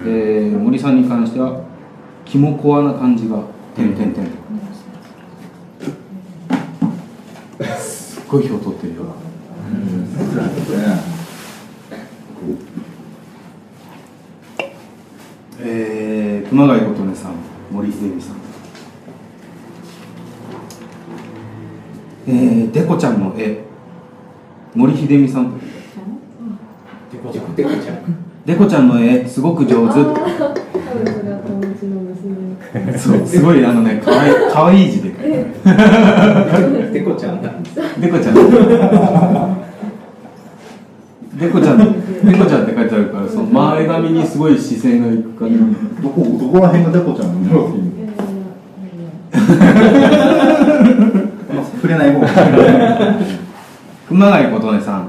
[0.00, 1.62] えー森さんに関しては
[2.26, 3.42] キモコアな感じが
[3.74, 4.26] 点点点
[7.78, 9.04] すっごい票取ってるよ
[15.58, 17.32] えー、熊谷琴音さん
[17.72, 18.46] 森秀美さん
[22.28, 23.64] えー、デコちゃんの絵。
[24.74, 25.58] 森秀美さん
[27.12, 28.26] デコちゃんデコちゃん。
[28.44, 29.94] デコちゃんの絵すごく上手。
[29.94, 30.14] それは
[31.46, 32.56] 友達の娘。
[32.98, 35.14] そうすごいあのねかわいかわいい字で。
[35.14, 35.30] 書い
[36.92, 38.34] デコちゃんなんでするデコちゃん。
[41.38, 45.58] デコちゃんデコちゃんって書いてあるからその前髪にすごい視線がいく感じ。
[46.02, 50.06] どこどこら辺がデコちゃんなんだろうっていういやいやいや
[51.54, 52.28] まあ触れない方が
[54.08, 55.08] 熊谷琴音さん、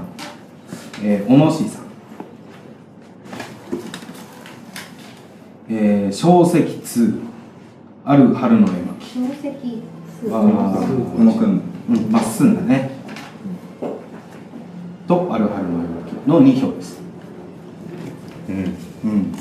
[1.03, 1.83] えー、小野市さん、
[5.69, 7.19] えー、小石2
[8.05, 8.77] ある春の絵巻。
[9.01, 9.81] 小石
[10.21, 12.91] 数あ小野くんうんまっすんだね。
[15.07, 17.01] とある春の絵巻の2票です。
[18.49, 18.55] うん。
[18.55, 19.33] うん。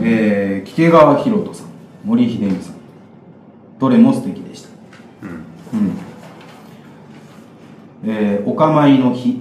[0.00, 1.66] えー、木毛川博人さん。
[2.04, 2.74] 森秀美さん。
[3.78, 4.71] どれも素敵でした
[5.72, 5.98] うん。
[8.04, 9.40] えー、お構いの日。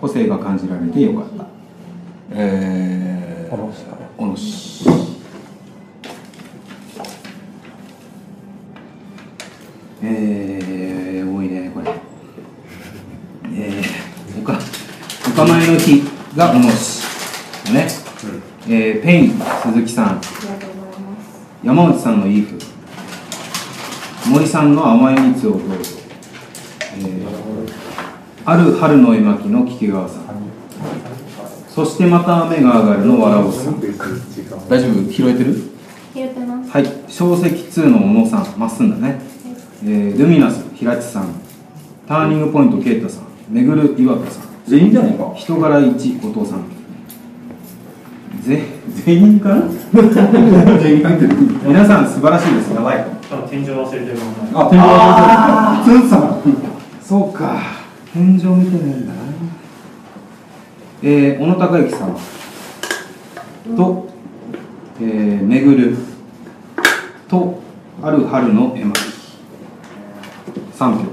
[0.00, 1.46] 個性が感じられてよかった。
[2.30, 4.08] えー、この下ね。
[4.18, 4.84] おのし。
[10.02, 11.90] えー、多いねこれ。
[13.54, 14.58] えー、おか
[15.26, 16.02] お構いの日
[16.36, 17.02] がおのし
[17.72, 17.88] ね、
[18.68, 20.06] えー、ペイン鈴木さん。
[20.18, 21.46] ありがとうございます。
[21.62, 22.73] 山内さんのイーフ
[24.30, 25.66] 森さんの甘い蜜をどうぞ、
[26.96, 27.28] えー、
[28.44, 30.24] ある春の絵巻の菊川さん。
[31.68, 35.12] そしてまた雨が上がるの笑うさん大丈夫？
[35.12, 35.54] 拾えてる？
[36.14, 36.70] 拾ってます。
[36.70, 36.86] はい。
[37.08, 38.58] 小石2の小野さん。
[38.58, 39.20] まっすんだね、
[39.84, 41.34] えー、ルミナス平地さん。
[42.08, 43.24] ターニングポイント啓太さん。
[43.50, 44.44] めぐる岩田さん。
[44.66, 45.34] 全員じゃないか。
[45.34, 46.73] 人柄一後藤さんぜ
[48.44, 49.62] 全員かな？
[50.78, 52.72] 全員入ってる皆さん素晴らしいです。
[52.74, 53.04] やばい。
[53.50, 54.16] 天井忘れてる
[54.52, 56.40] もんあ天井あツンさん
[57.02, 57.56] そうか。
[58.12, 59.12] 天井見てないんだ。
[59.14, 59.20] な
[61.02, 62.16] えー、小野孝之さん。
[63.76, 64.08] と、
[65.00, 65.96] えー、めぐる。
[67.28, 67.60] と
[68.02, 68.92] ある春の絵巻。
[70.78, 71.04] 3票。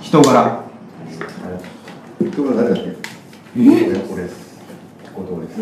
[0.00, 0.60] 人柄。
[2.32, 3.13] 人が誰だっけ？
[3.56, 4.58] えこれです
[5.14, 5.60] 後藤です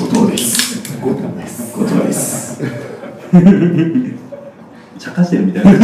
[0.00, 2.62] 後藤です後藤です後藤です
[5.00, 5.80] 茶化してるみたいな違う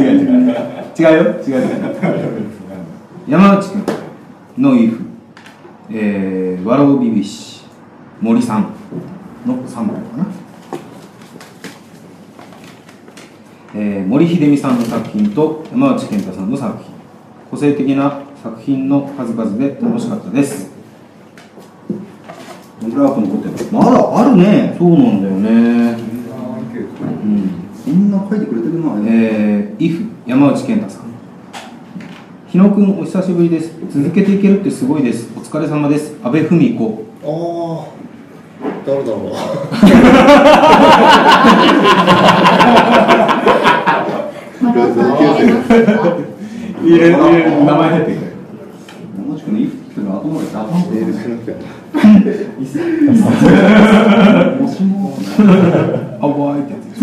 [0.00, 0.60] 違う
[0.98, 2.50] 違うよ違う違う
[3.28, 3.84] 山内君
[4.58, 5.04] のイフ、
[5.92, 7.62] えー、ワロビビシ
[8.20, 8.74] 森さん
[9.46, 10.26] の3枚かな、
[13.76, 16.92] えー、森秀美さんの作品と山内健太さんの作品
[17.48, 20.70] 個性的な作品の数々で楽しかったです。
[22.80, 24.74] どんぐらいアップ残ってるのまだあるね。
[24.78, 25.50] そうなんだよね。
[27.20, 27.68] うん。
[27.86, 28.10] みん。
[28.10, 31.10] な書いてくれてるなえー、イフ山内健太さん。
[32.48, 33.74] 日野くんお久しぶりです。
[33.90, 35.30] 続けていけるってすごいです。
[35.36, 36.16] お疲れ様です。
[36.22, 37.04] 阿部文子。
[37.22, 37.26] あ
[37.86, 38.00] あ
[38.86, 39.32] 誰だろう
[46.82, 48.20] 入れる名前入ってくる
[49.18, 51.52] 山内くんのいいっての後までダパンとメールしなくて
[54.60, 55.16] もしも
[56.20, 57.02] あわーいってやつ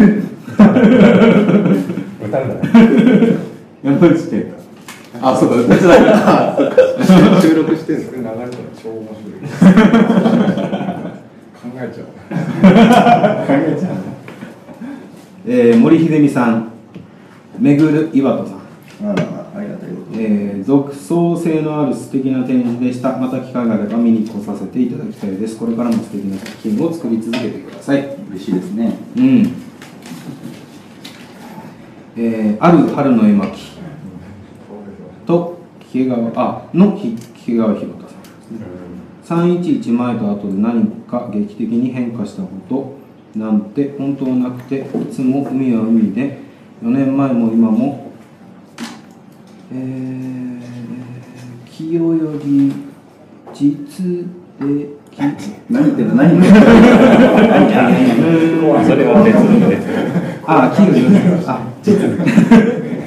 [2.25, 2.61] 歌うんだね
[3.83, 4.57] 山内健太
[5.21, 8.49] あそうだ歌だ収録してるの流れたら
[8.81, 9.39] 超面白い
[11.53, 12.05] 考えちゃう
[15.49, 16.71] えー、森秀美さん
[17.57, 18.57] めぐる岩戸さん。
[20.19, 23.17] えー、独創性のある素敵な展示でした。
[23.17, 25.57] また機会があれば見に来させていただきたいです。
[25.57, 28.17] これからも素敵な作品を作り続けてください。
[28.31, 28.97] 嬉しいですね。
[29.15, 29.53] うん。
[32.17, 33.77] えー、ある春の絵巻。
[35.27, 36.31] と木毛川。
[36.35, 37.15] あの木
[37.55, 38.07] 川博太
[39.27, 39.51] さん。
[39.59, 42.97] 311前と後で何か劇的に変化したこと。
[43.39, 46.47] なんて本当はなくていつも海は海で。
[46.83, 48.06] 4年前も今も
[49.71, 50.61] えー、
[51.69, 52.71] 清より
[53.53, 54.25] 実
[54.59, 54.65] 的
[55.69, 56.57] 何言ってんの何言ってん
[58.61, 59.87] のそれは別の別
[60.45, 61.17] あ、清より。
[61.45, 61.59] あ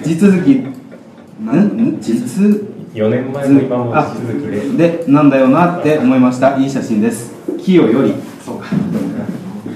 [0.05, 0.57] 地続き。
[0.57, 0.65] ん？
[1.43, 1.99] ん？
[2.01, 6.59] 実？4年前も今もあ続きででなんだよなって思いました。
[6.59, 7.33] いい写真です。
[7.59, 8.15] 清より。
[8.45, 8.67] そうか。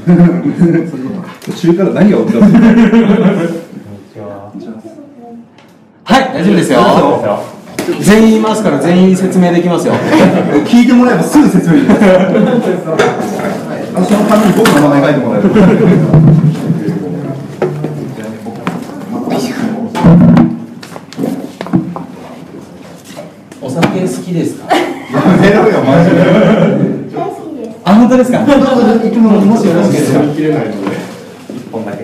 [1.45, 1.85] 途中か。
[1.85, 3.64] ら何が起きたの
[6.05, 6.81] はい大丈夫ですよ。
[8.01, 9.95] 全員いますから全員説明できますよ。
[10.67, 12.01] 聞いてもらえばすぐ説明できます
[14.09, 15.49] そのために僕の名前書いてもらえる？
[23.61, 24.75] お酒好きですか？
[24.77, 26.17] やめろよマジで。
[27.15, 27.81] 大好きです。
[27.85, 28.41] あ本当ですか？
[28.45, 28.47] い
[29.13, 30.97] つももしよろしければ切れないので
[31.57, 32.03] 一本だけ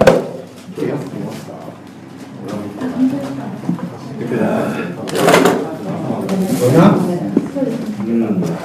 [8.62, 8.64] あ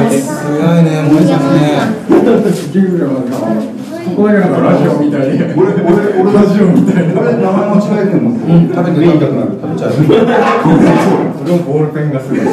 [0.00, 1.60] あすごいね森さんね。
[2.08, 5.36] 10秒なんかここだけなんかラジオみたい。
[5.38, 5.84] で俺俺
[6.22, 9.90] 俺ラジオみたいな俺名前間違えてるもんうん食べて言いたくなる食べちゃう。
[9.92, 12.38] それもボールペンがすごい。
[12.38, 12.44] ゼ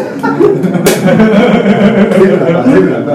[2.30, 3.14] ブラブラだ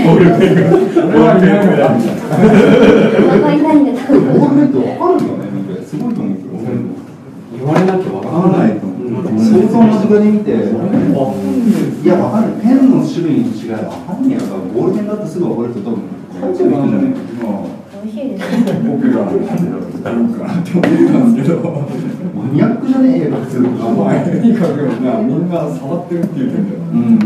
[0.00, 1.94] 俺は見ないからお
[3.30, 4.14] 腹痛いんだけど。
[4.20, 6.50] ボールペンって分かるよねなんかすごいと思うけど
[7.52, 8.79] 言われなきゃわ分からない
[9.70, 10.54] と思う想像間近で見てい
[12.06, 14.42] や分かるペンの種類の違い分かんねえよ
[14.74, 15.38] ボールペンだってす。
[15.38, 16.02] ぐ分かる人多分
[16.40, 17.14] こっちも行くんじゃない
[18.00, 18.40] 美味しいです。
[18.40, 21.48] ポピュラーなんだろうかなって思ったんです。
[21.48, 21.60] けど
[22.34, 23.66] マニアックじゃねえよ普通ま
[24.10, 27.18] あとにかくみんな触ってるっていう点ではうんうん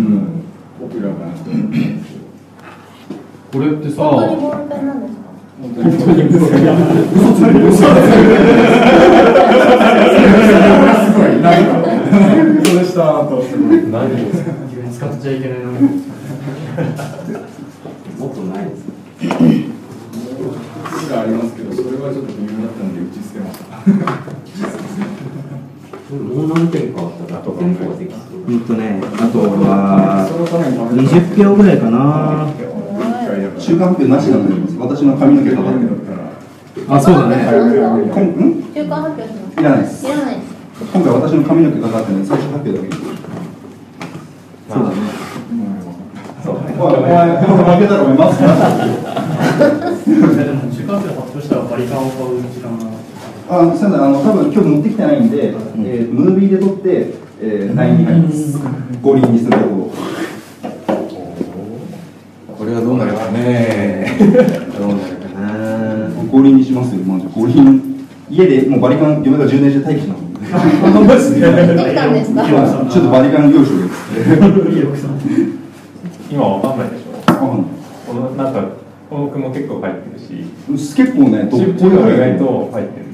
[0.80, 1.32] ポピュラーかな
[3.52, 5.14] これってさ本当にボールペンなんです。
[5.14, 5.20] か。
[5.62, 6.46] 本当に嘘ついて嘘
[7.34, 7.82] ついてす。
[11.14, 11.83] ごいなんか
[12.62, 13.42] 嘘でしたと
[13.90, 15.78] 何ですか使っちゃいけないのに。
[18.18, 18.84] もっとないです
[19.20, 19.26] 好
[20.98, 23.64] きがありますけどそれはちょっと微妙だったので打ち捨てました
[26.14, 32.46] もう何点かあったら店舗ができそううんとねあとはそのために食べた20票ぐらいかな
[33.58, 35.90] 中間発表なしなんだよ私の髪の毛かかってる
[36.88, 37.50] あそうだね中
[38.84, 39.60] 間発表します。
[39.60, 40.43] いらないですいらない。
[40.74, 44.96] 今回私の髪の毛かかってるんで最初発表だけそうだね。
[46.42, 47.08] そうおいお前
[47.40, 47.46] 負
[47.80, 48.50] けたらお前マスクな
[50.44, 52.84] でも中間発表したらバリカンを買う時間が。
[53.46, 58.58] あすいませんあの多分今日持ってきてないんで、うんえームービーで撮って、えー、LINE に入ります
[59.00, 59.64] 五輪にするとこ
[62.48, 64.16] ろこれはどうなるかね
[64.76, 65.08] どうな。
[65.08, 67.02] るかな五輪にしますよ。
[67.04, 70.24] マジ五輪家でもうバリカン嫁が充電して待機します。
[70.56, 71.40] んで本当ですね。
[71.40, 72.48] できたんですか。
[72.48, 73.00] 今ちょ。
[73.00, 73.70] っとバリカン用意し
[76.30, 77.22] 今わかんないでしょ。
[77.26, 78.62] あこのなんか
[79.10, 80.18] この句も結構入ってる
[80.78, 83.06] し結構ねど中こ中が意外と入ってる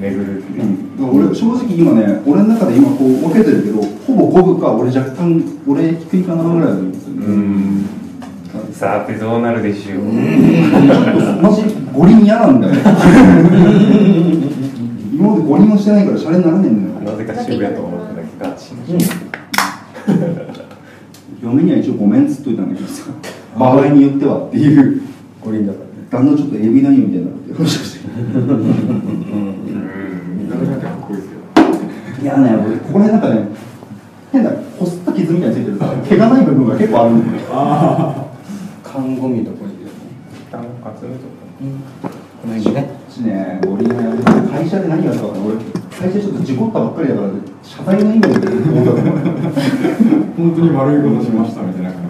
[0.00, 0.60] 巡るってい。
[0.60, 0.62] う
[0.98, 6.24] うん、俺正直今ね俺の中で今こう分けてるけどほぼ五分か俺若干俺低い。
[6.24, 6.68] かなぐらい。
[6.70, 7.86] なんですよねうん
[8.72, 10.04] さてどうなるでしょう
[11.42, 11.62] マジ
[11.92, 12.74] 五輪嫌なんだよ
[15.20, 17.10] 今まで五輪もしてないからシャレにならねえんだよ。
[17.12, 18.56] なぜか渋谷と思ってたけ
[20.14, 20.16] ど
[21.42, 23.10] 嫁には一応ごめんっつっといたんだけどさ。
[23.58, 25.02] 場合によってはっていう。
[25.44, 25.90] 五輪だからね。
[26.10, 28.12] 旦那ちょっとエビないよみたいになって話をしかっ
[31.06, 33.20] こいいですけどいやね俺ここら辺なん。
[33.20, 33.48] かね
[34.32, 37.30] 変なこすった傷みたいについてるさ毛がない部分が結構あるん。
[37.30, 37.44] だよ
[38.82, 39.90] 看護見とこに一
[40.50, 40.68] 旦集
[41.06, 41.28] めとく
[42.40, 45.56] この辺にねしね五輪はやめて会社で何やったかな俺
[45.90, 47.28] 会社ちょっと事故ったばっかりだから
[47.62, 48.28] 謝罪の意味で
[50.36, 52.00] 本当に悪いことしましたみたいな感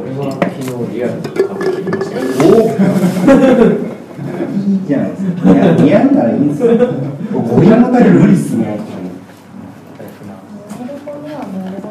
[0.00, 2.16] 俺は昨日リアルに買ってきました。
[2.16, 2.24] け
[3.54, 3.64] ど
[4.56, 5.52] いいじゃないですか。
[5.82, 6.68] 似合うならいいんですよ。
[7.32, 8.72] 五輪の彼無理っすねメ
[10.86, 11.88] ルコにはもうあれだ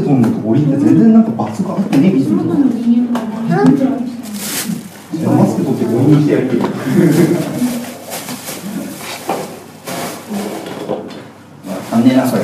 [0.00, 0.12] けど。
[0.12, 3.12] マスク取るのと全然なんか罰があってねえ気するとなんて言うん
[3.72, 3.84] です
[5.24, 5.30] か？
[5.30, 6.64] マスク取って五輪にしてやるけど
[11.92, 12.42] あんねえなそれ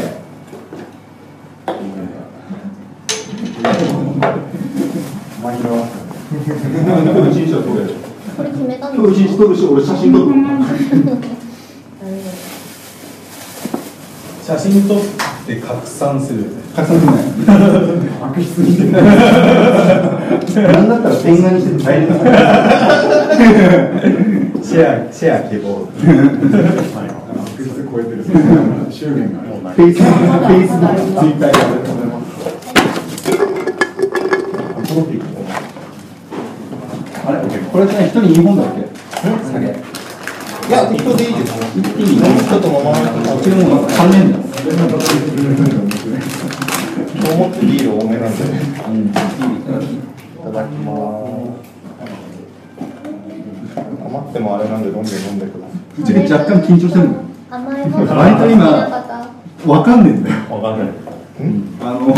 [5.53, 5.59] 今
[7.31, 7.91] 日一日は撮れる
[8.37, 10.33] これ決めたん今日一日撮るし俺写真撮る
[14.45, 16.45] 写真撮って拡散する
[16.75, 17.11] 拡散する
[18.03, 18.11] ね。
[18.23, 18.85] 悪質にて
[20.63, 22.15] なんだったら点画にして大変だ
[24.63, 25.89] シェアシェア希望。
[25.89, 25.97] 悪
[27.61, 28.25] 質超えてる
[28.91, 29.49] 執念がある。
[29.73, 31.55] フェイスブックフェイスブックツイッターで
[37.25, 37.37] あれ？
[37.73, 38.79] これってね一人二本だっけ？
[39.51, 44.69] 下げいや適当でいいです言っていいちょっともうこっちのもの関連だと
[47.35, 51.73] 思ってビール多めなんで、うん、いただきます。
[54.05, 56.03] 余ってもあれなんで飲んで飲んでください。
[56.03, 58.65] うちで若干緊張してるの甘いもの割と今
[59.67, 60.89] わかんねえんだよわかんない。
[61.81, 62.13] あのも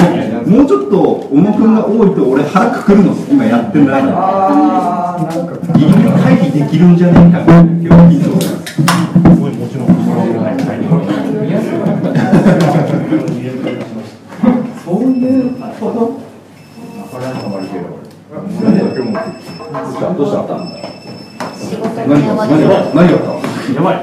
[0.64, 5.16] うちょっと小野君が多いと俺腹くくるの今やってなんか
[5.76, 8.40] ギリギリ回避できるんじゃねえかっていう緊張が
[9.34, 9.94] すごいもちろん。
[14.84, 15.92] そういうこと
[17.10, 17.78] これはハマるけ
[18.30, 18.40] ど。
[20.24, 20.38] うした
[22.06, 22.34] 何が
[22.94, 23.12] 何が
[23.74, 23.96] やばい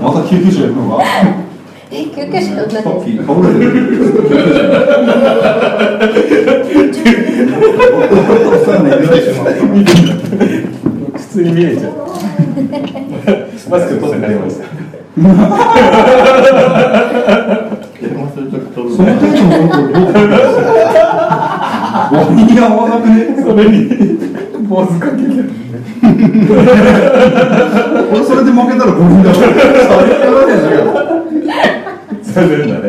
[0.00, 1.04] また救急車呼ぶのか
[1.92, 2.72] え救急車て
[11.12, 11.92] 普通に見えちゃう
[13.70, 14.79] マスク取ってないます
[15.20, 15.28] 電
[18.16, 20.12] 話するとき取るそののことどう
[22.16, 23.76] 割に合わなくねそれに
[24.66, 25.50] 坊主かけてる
[28.10, 29.56] 俺それで負けたら5人だろ最悪
[30.24, 30.80] だねじゃ
[32.12, 32.74] んそれるんだ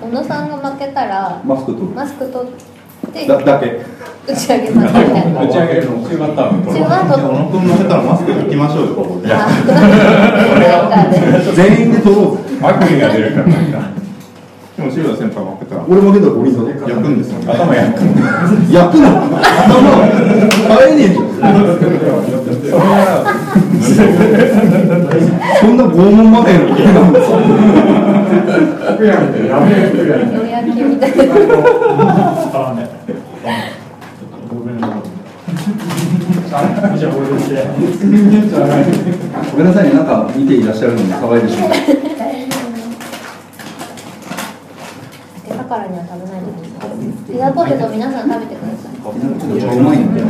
[0.00, 1.94] 小野さんが負けたらマスク取る。
[1.94, 2.71] マスク取って
[3.28, 3.80] だだけ。
[4.24, 5.42] 打ち上げますみたいな。
[5.42, 9.28] 打ち上げるの中盤多分中は取っ小野君負けたらマスク抜きましょうよ、ここで。
[11.54, 12.36] 全員で取ろう。
[12.36, 13.90] ぜ悪意が出るからなんか
[14.76, 15.84] でも、渋谷先輩負けたら。
[15.88, 17.52] 俺負けたら5人だろ焼くんですよね。
[17.52, 18.00] 頭焼く
[18.72, 19.08] 焼くの？
[19.10, 19.98] 頭
[20.78, 21.26] 買えねえじゃん。
[25.60, 26.60] そんな拷問までの
[29.04, 29.42] や みたい。
[29.42, 30.22] な、やめ服やめ
[32.72, 32.96] んなさい。
[36.98, 37.54] じゃあ、俺して。
[39.52, 41.56] ごめんなさいね、なんか見ていらっしゃるのに可愛いでしょ。
[45.44, 46.96] 手からには食べないでください
[47.32, 50.26] ピザポテト皆さん食べてくださいめっちゃうまいんだよ。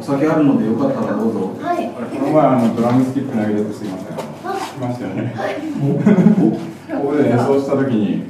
[0.00, 4.16] お酒あるのでよかったらどうぞはいこの前あのドラムスティック投げたとすいません。
[4.16, 4.18] 来
[4.80, 5.34] ましたよね。
[5.36, 8.22] ここで演奏した時に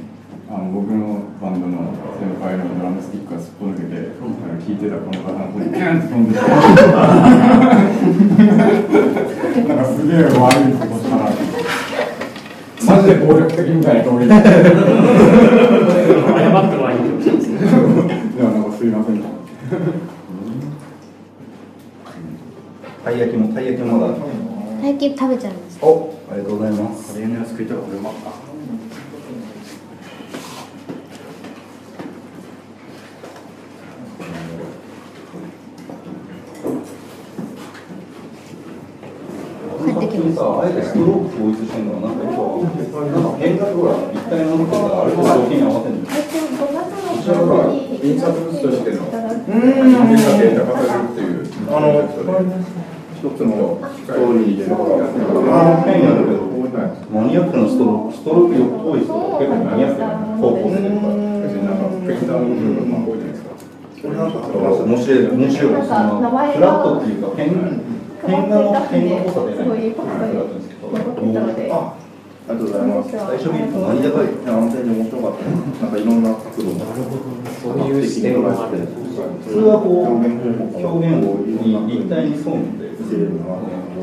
[0.51, 5.69] あの僕のバンドの先輩のドラムスティックがすっぽ抜けて、あの聴いてたこの方 ンって
[6.09, 6.49] 飛んでた。
[9.69, 10.47] なんかすげえ悪いこと
[10.97, 11.29] したな。
[12.97, 14.27] マジで暴力的みたいな通り。
[14.27, 14.49] 謝って
[16.81, 17.05] はいいも
[18.51, 19.21] なんかすいません。
[23.05, 24.15] たい焼きもたい焼きもまだ。
[24.81, 27.13] 最近食べちゃいましたお、ありがとうございます。
[27.13, 28.33] カレーのやつ食いたら俺もあ
[40.35, 42.91] さ、あえてストローク統一してんのはなんかよくわかんない。
[43.14, 46.05] なんか変化ほら一体ののがあれと条件に合わせるの。
[46.05, 51.49] 一応ほら印刷物としての変化データが出るっていう。
[51.70, 54.78] あの、一つのストーリーで、あの
[55.87, 56.45] ペンやるけど、
[57.09, 61.09] マニアックなストローク、ストロークよく多い人が結構マニアックな方向性とか。
[61.45, 63.49] 別になんかペンターの部分が多いじゃないですか。
[64.03, 65.72] これなんか面白い、面白い。
[65.72, 65.78] フ
[66.61, 67.47] ラットっていうか、ペ
[68.25, 69.64] ン、ペン画のペンの濃さでない。
[69.64, 70.89] フラットですけど。
[70.89, 71.95] あ、
[72.49, 73.11] ありがとうございます。
[73.11, 74.27] 最初見ると何高い。
[74.27, 75.85] いや、本当に面白かった。
[75.85, 77.45] なんかいろんな角度の。
[77.64, 78.85] そういう視点があって普
[79.49, 81.41] 通はこう表現を
[81.89, 83.01] 立体に沿うんでス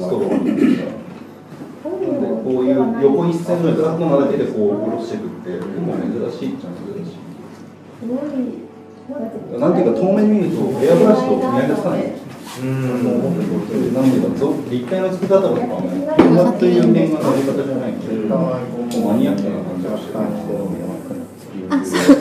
[0.09, 0.97] トロークっていうか
[1.85, 7.21] なんでこういう横一線のずらっと並べてこう下ろしていくって結構珍しいっちゃ珍しい。
[8.01, 8.65] すごい
[9.09, 11.99] なんていうか遠目に見るとエアブラシと見分けつかない。
[12.61, 12.67] なん
[14.05, 20.13] ていうかぞ立体の作り方とかも変画という点がやり方じゃないのでマニアックな感じがして
[21.69, 22.17] あそう。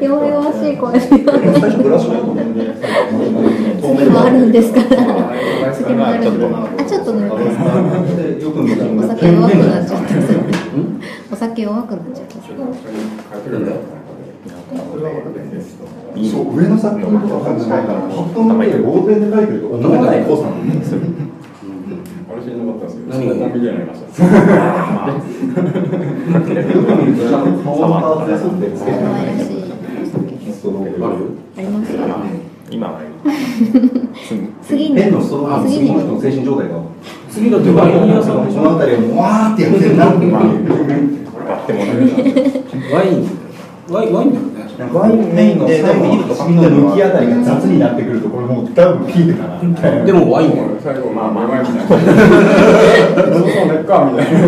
[0.00, 0.92] 弱々しい声。
[0.92, 1.10] で最
[1.70, 2.60] 初ブラシがいいと思うんで
[4.16, 4.72] あるんです。
[4.72, 4.86] から
[5.74, 6.48] 次もあるんであ
[6.84, 7.30] ちょっと抜い
[8.38, 10.06] てよく見るお酒弱くなっちゃった。
[11.32, 12.36] お酒弱くなっちゃった
[14.76, 20.20] そう、上のさっきのこと感じないから、パッと見てゴールデンで書いてると思わない。
[20.20, 20.28] なん。
[20.78, 21.00] ですよ。
[22.28, 23.06] あれ知らなかったん。
[23.06, 23.40] ですけど、何がそん。
[23.40, 24.06] なみたいになりました。
[26.36, 27.44] よく見るとちゃん。
[27.44, 30.36] と顔のパーツで沿ってつけて可愛らしいお酒
[31.56, 32.02] ありますか
[32.70, 33.00] 今は
[34.62, 36.82] 次のストローク次の人の精神状態が
[37.30, 38.42] 次だってワイン屋さの
[38.76, 40.42] あたりをわーってやってるなってワ
[43.04, 43.22] イン
[43.88, 50.78] ワインワインメインの最後ビールと君の抜きあたりが雑になってくるとこれもう多分ピークかなみたいなでもワインは。
[50.82, 54.38] 最後まあまあワインみたいなそうそうねっかみたいな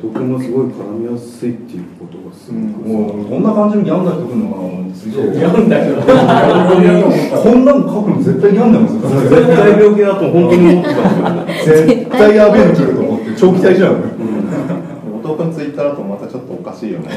[0.00, 11.76] 毒もすごい絡みやすいっていうことがすごい、もうこんな感じに病んだ人来るのかなすげえ病んだ人こんなの書くの絶対病んでますよ絶対病気だと本当に思ってたんですよ。
[11.86, 14.19] 絶対やべえの来ると思って長期待じゃん後
[15.36, 17.08] 藤君ツイッターだとまたちょっとおかしいよね。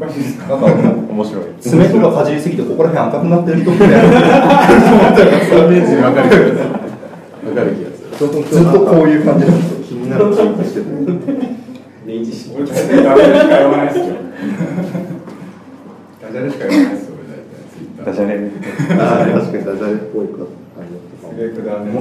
[0.00, 0.66] おかしいですかなんか
[1.12, 1.44] 面白い。
[1.60, 6.70] 爪とかかじりすぎてここら辺赤くなってる人みたいなイメージわかる気がする
[7.48, 9.46] わかる気がするずっとこういう感じ
[9.86, 10.86] 気になるツイートしてて。
[12.06, 14.04] 明治しダジャレしか言わないですよ
[16.22, 17.12] ダジャレしか言わないですよ
[18.04, 18.32] ダジャレ。
[18.98, 20.46] ああ、確かにダジャレっぽいか？
[21.28, 21.36] 思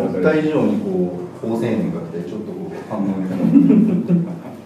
[0.08, 3.28] った以上にこう高青年が来てちょっとこう反応に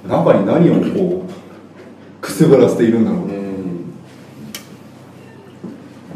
[0.07, 1.31] 中に何をこう
[2.21, 3.27] くすぶらせているんだろう。
[3.27, 3.41] ね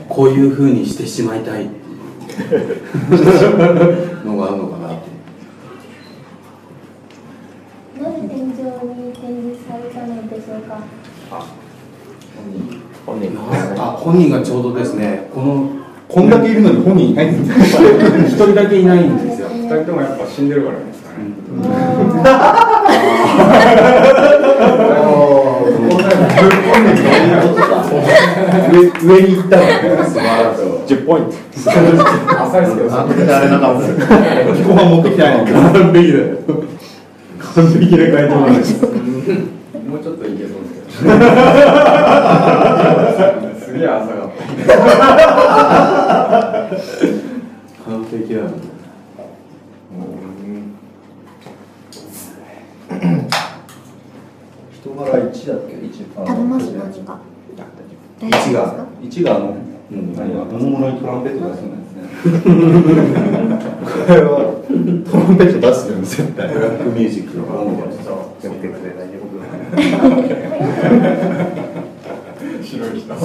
[0.09, 1.65] こういうふうにしてしまいたい。
[1.65, 5.09] っていうのがあるのかなって。
[8.01, 10.79] なぜ天井に展示されたのでしょうか？
[13.05, 13.29] 本人。
[13.77, 15.29] あ本人がちょうどですね。
[15.33, 15.69] この
[16.07, 17.55] こんだけいるのに本人いないんだ。
[17.55, 19.49] 一人だけいないんですよ。
[19.49, 21.25] 二人ともやっぱ死んでるからですかね
[29.05, 29.63] 上に行ったら
[30.85, 33.03] 10ポイント浅いですけどあ
[33.39, 33.81] れなかもう。
[33.83, 33.89] 後
[34.75, 36.37] 半持ってきたいの完璧だよ
[37.39, 41.13] 完璧な回答なんですもうちょっといけそうですけど
[43.59, 44.75] すげえ浅かった
[47.85, 48.45] 完璧だよ
[54.95, 57.19] 人柄1だっけ1食べます何か。
[58.19, 59.23] 大1が丈夫ですか。
[59.23, 59.55] 1があの
[59.91, 62.39] うん何が大物にトランペット出すんですねこ
[64.07, 64.27] れは
[64.65, 69.35] トランペット出すよね絶対ブラックミュージックの音楽やってくれないで僕
[72.63, 73.21] 白い人あの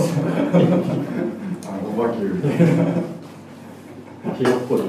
[4.28, 4.80] っぽい。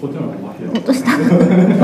[0.00, 0.72] こっちの方がマフィア。
[0.72, 1.10] 落とした。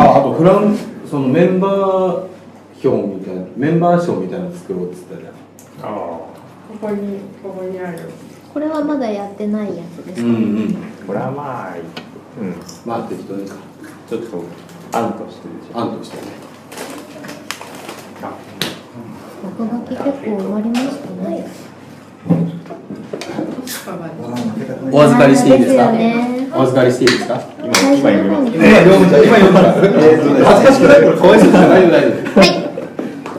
[0.03, 0.76] ああとフラン
[1.09, 2.36] そのメンバー
[2.85, 5.33] 表みたいなメンバー賞みたいなの作ろうっつったじゃん。
[5.83, 6.29] あこ
[6.81, 7.99] こにここにある。
[8.53, 10.27] これはまだやってないやつですか？
[10.29, 10.77] うんうん。
[11.03, 11.74] あこれはまあ
[12.41, 12.55] うん。
[12.85, 13.55] まあ適当にか
[14.09, 14.45] ちょっと
[14.99, 15.81] 案としてるじゃん。
[15.83, 16.22] 案としてね。
[19.45, 21.47] 落書き結構埋まりましたね。
[24.91, 25.93] お預かりしていいですか？
[26.59, 27.41] お預かりしていいですか？
[27.62, 28.49] 今今読みます。
[28.57, 31.01] 今読むじゃん今読むじゃんえーとね恥ずかしくない。
[31.01, 31.41] からかわい。
[31.41, 31.81] そうじゃない。
[31.83, 32.66] 大丈夫大丈夫はい。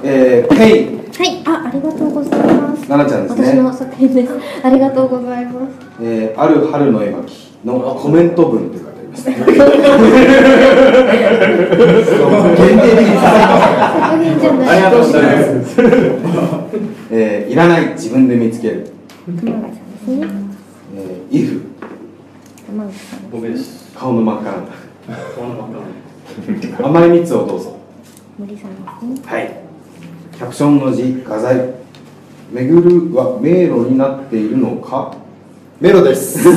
[0.09, 1.41] えー、ケイはい。
[1.45, 2.87] あ、ありがとうございます。
[2.87, 4.31] 奈々ちゃんですね私の作品です。
[4.63, 5.73] ありがとうございます。
[6.01, 9.45] えー、ある春の絵巻のコメント文って書いてありますね 限
[12.79, 14.69] 定的に作品じゃない。
[14.69, 15.27] ありがとうございま
[15.65, 15.75] す、
[17.11, 18.89] えー、いらない自分で見つける、
[19.25, 20.27] 熊谷さんですね。
[20.95, 21.61] えー、イフ
[22.65, 23.19] 熊谷さん。
[23.29, 24.53] 僕です顔の真っ赤な
[25.35, 25.67] 顔の真っ
[26.71, 27.75] 赤な甘い蜜をどうぞ
[28.39, 29.21] 森さんですね。
[29.25, 29.66] はい
[30.37, 31.73] キャプションの字画材
[32.51, 35.15] めぐるは迷路になっているのか？
[35.81, 36.37] メロです。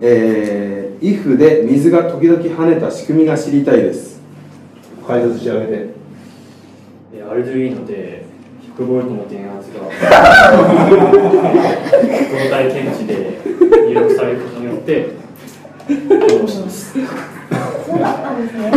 [0.00, 4.20] えー、イフで水が時々跳ねた仕組みが知りたいです。
[5.06, 5.86] 解説してあげて。
[7.14, 8.24] えアルドゥイーノで
[8.76, 9.78] 100ボルトの電圧が。
[10.50, 10.56] 動
[12.50, 13.38] 体検知で
[13.88, 15.06] 入力されることによって
[15.88, 15.94] そ
[17.96, 18.70] うだったんですね。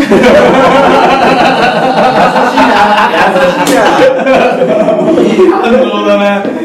[5.52, 6.60] 反応だね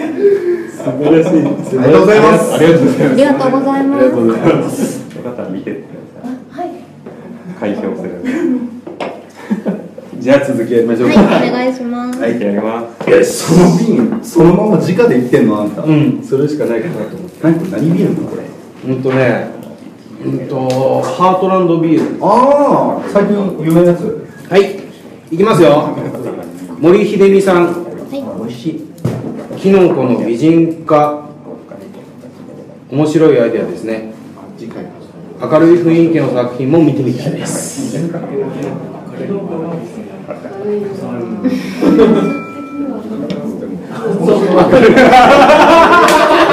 [0.71, 2.55] 素晴らしいありがとうございます。
[2.55, 3.15] ありがとうございます。
[3.15, 5.85] ありがとうございありがとうございますよかったら見てってく
[6.23, 6.69] ださい。
[6.69, 6.75] はい。
[7.61, 8.11] 開票する
[10.19, 11.75] じゃあ続きやりましょうかはい、お願い。
[11.75, 12.21] します。
[12.21, 12.41] はい。
[12.41, 12.85] やりま
[13.25, 16.83] すその瓶そのまま直で言ってんのあんたうんそれしかない。
[16.83, 18.43] かなと思って何これ何ビールこれ
[18.93, 19.64] うんとね
[20.25, 22.25] うんとハートランドビール。
[22.25, 24.27] ああ最近有名なやつ？
[24.51, 24.81] はい
[25.31, 25.91] いきますよ。
[26.81, 27.66] 森秀美さん。
[27.66, 28.22] はい。
[28.39, 28.85] 美味しい
[29.59, 31.25] キノコの美人化
[32.91, 34.12] 面白いアイデアですね。
[35.41, 37.99] 明るい雰囲気の作品も見てみたいです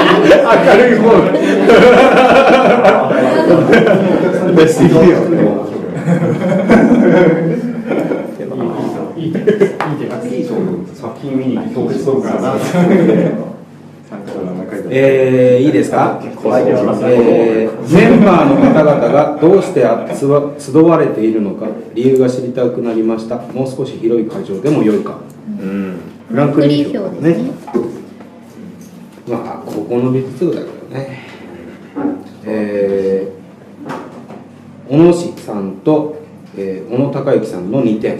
[0.02, 1.06] 明るい方。
[4.56, 5.16] 別にいいよ。
[9.16, 10.44] いいいいい
[10.94, 12.54] 作品見に行ってそうかな。
[14.94, 19.80] えーいいですか、えーメンバーの方々がどうして
[20.14, 25.98] 集われているのか理由が知りたくなりましたもう少し広い会場でも良いかうん
[26.28, 28.01] フランクリー表ねですね
[29.32, 31.18] まあここの美術部だけどね。
[32.44, 33.32] えー
[34.88, 36.16] 小野氏さんと、
[36.56, 38.18] えー小野孝之さんの2点。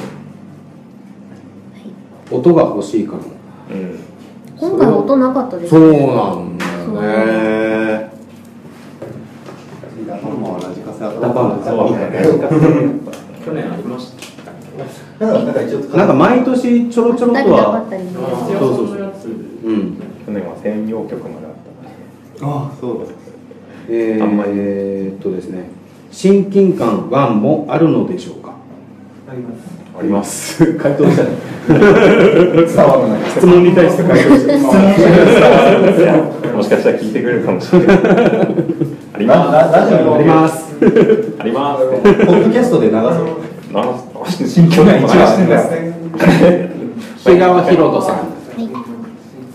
[2.30, 3.18] 音が欲しいかも。
[3.70, 3.98] うん。
[4.58, 7.02] 今回音なかったですそうなんだよ
[8.08, 8.10] ね。
[13.44, 14.12] 去年ありまし
[15.18, 17.84] たなんか一応なんか毎年ちょろちょろ二とは。
[17.90, 17.96] そ
[18.70, 19.01] うそうそう
[20.32, 21.52] 年は専用曲まであっ
[22.40, 22.98] たあそう。
[23.00, 23.04] だ
[23.88, 24.50] えあんまり。
[24.52, 25.64] ー、っとですね。
[26.10, 28.52] 親近感1もあるのでしょうか？
[29.98, 30.74] あります。
[30.74, 31.30] 回答 したね
[31.68, 33.30] 伝わらない。
[33.30, 34.52] 質問に対して回答した
[36.56, 37.98] もしかしたら聞いてくれるかもしれない。
[39.14, 40.74] ありますララジオあります。
[41.38, 41.86] あります。
[41.86, 41.96] ポ
[42.32, 42.96] ッドキャストで流す。
[43.72, 43.82] な
[44.46, 45.62] 新居が一番してんだよ。
[47.24, 48.16] 木 川博人さん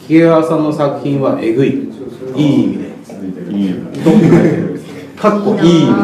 [0.07, 1.69] 木川さんの作品はえぐい。
[1.69, 1.73] い
[2.41, 2.87] い意味で。
[3.51, 3.73] いい
[5.17, 5.97] かっこいい意味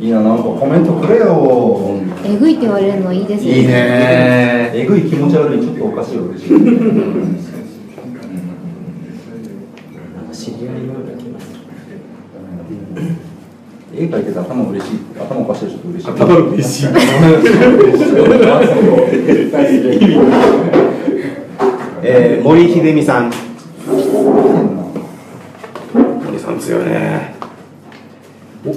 [0.00, 1.96] いいな、なんかコメントくれよ。
[2.24, 3.50] えぐいって言われるのいいですね。
[3.52, 4.70] でいいね。
[4.74, 6.48] えぐい気持ち悪い、ちょっとおかしいよ、嬉しい。
[6.48, 6.56] 知り
[10.68, 11.58] 合いのような気がする。
[13.96, 14.92] 絵描いてて頭嬉しい。
[15.18, 16.86] 頭おかしいでちょっと嬉しい。
[16.86, 17.08] 頭嬉
[17.48, 20.06] しい
[22.02, 23.32] えー、森秀美さん。
[26.24, 27.34] 森さん強いね。
[28.64, 28.74] お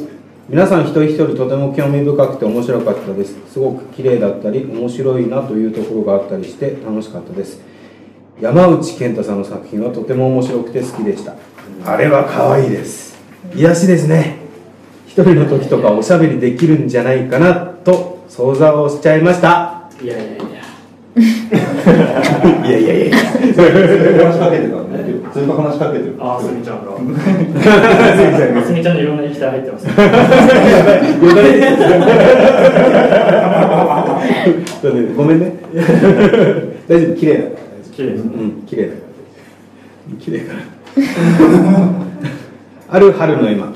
[0.49, 3.36] 皆さん一人一人とても興味深くて面白かったです。
[3.51, 7.61] すごく綺麗だったり面白いなというところがあったりして楽しかったです。
[8.41, 11.36] 山内健太さんの作品はとても面白くて好きでした。
[11.86, 13.15] あれは可愛いです。
[13.55, 14.38] 癒しですね。
[15.05, 19.89] 一人の時とかおしゃべりできるんじゃないかなと想像をしちゃいました。
[20.01, 20.51] いやいやいや
[21.14, 21.18] い
[22.70, 23.18] やいやいやいや。
[23.18, 25.03] 話しかけてたんで、
[25.34, 26.16] ずっと話しかけてる。
[26.20, 26.91] ああすみちゃんが。
[28.66, 29.88] すみちゃんのいろんな液体入ってます。
[34.82, 35.53] そうねごめんね。
[36.88, 37.55] 大丈夫綺麗だから
[37.93, 38.99] 綺麗ですうん綺麗だか
[40.12, 40.18] ら。
[40.18, 40.59] 綺麗かな
[42.89, 43.74] ある春の絵巻。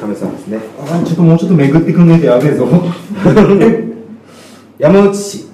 [0.00, 0.58] 亀さんですね。
[0.86, 2.66] あ、ちょっともうちょっと巡ってくんねえとやべえぞ。
[4.78, 5.46] 山内氏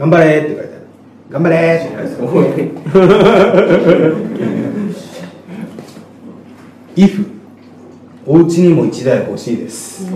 [0.00, 0.70] 頑張れって書いてある
[1.28, 1.80] 頑張れっ
[6.94, 7.26] てイフ
[8.24, 10.10] お家にも一台欲しいです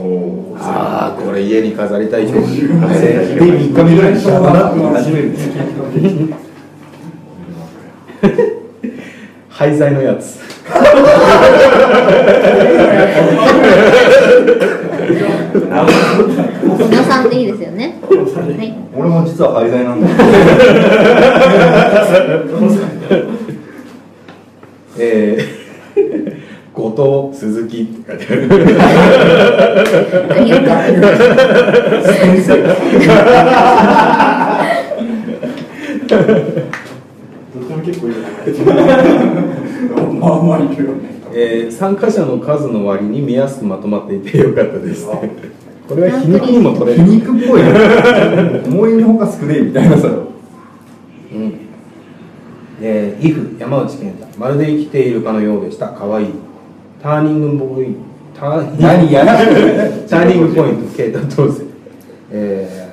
[0.59, 2.18] ああこれ家に飾りた。
[2.18, 5.49] い人で3日目ぐらいにしようかなって始めるんです。
[5.49, 5.55] よ。
[9.51, 10.39] 廃材のやつ。
[15.74, 17.99] 小野さんでいいですよね。
[18.09, 18.18] はい
[19.05, 20.14] 俺も実は廃材なんだよ。
[24.96, 26.32] えー、
[26.72, 28.48] 後藤鈴木って書いてある。
[30.28, 30.88] 何言った
[37.52, 38.14] どっちも結構いい
[40.18, 45.07] まあまあいるよねえー参加者の数の割に見やすくまとまっていてよかったです
[45.89, 48.62] これは皮肉にも取れ皮る、肉っぽいね。
[48.66, 50.09] 思いのほか少ねえみたいなさ。
[50.09, 50.11] う
[51.37, 51.53] ん。
[52.80, 54.39] えー、イフ山内健太。
[54.39, 55.89] まるで生きているかのようでした。
[55.89, 56.24] かわい。
[56.24, 56.26] い
[57.03, 58.41] ターニングポイント。
[58.41, 59.37] ター何やら
[60.09, 60.97] ターニングポイント。
[60.97, 61.64] ケイタどうせ
[62.30, 62.91] え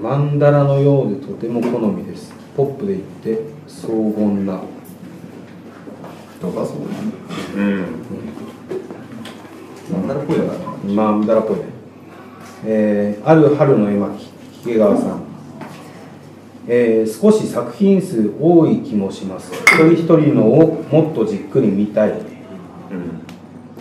[0.00, 2.32] ー、マンダラのようでとても好みです。
[2.56, 4.60] ポップでいって荘厳な。
[6.40, 7.84] とかそううん。
[9.92, 10.92] なんだろっぽいだから。
[10.94, 11.79] マンダラっぽいね
[12.64, 14.28] えー、ある春の絵巻
[14.64, 15.22] 池川さん。
[16.68, 19.52] えー少し作品数多い気もします。
[19.52, 22.10] 一人一人のをもっとじっくり見たい。
[22.10, 22.20] うん。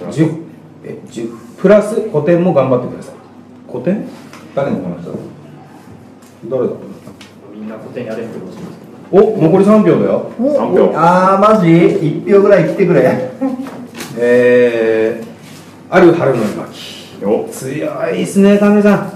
[0.10, 0.44] 10
[0.86, 3.16] え10プラス古典も頑張ってください。
[3.70, 4.08] 古典？
[4.56, 5.12] 誰の話だ？
[6.50, 6.74] 誰だ？
[7.54, 8.60] みんな古典やれってことです
[9.12, 10.32] お残り3票だよ。
[10.40, 10.94] 3票。
[10.96, 13.02] あー、マジ ?1 票ぐらい来てくれ。
[14.18, 19.14] えー、ある春の絵巻よ強いっすね亀さん。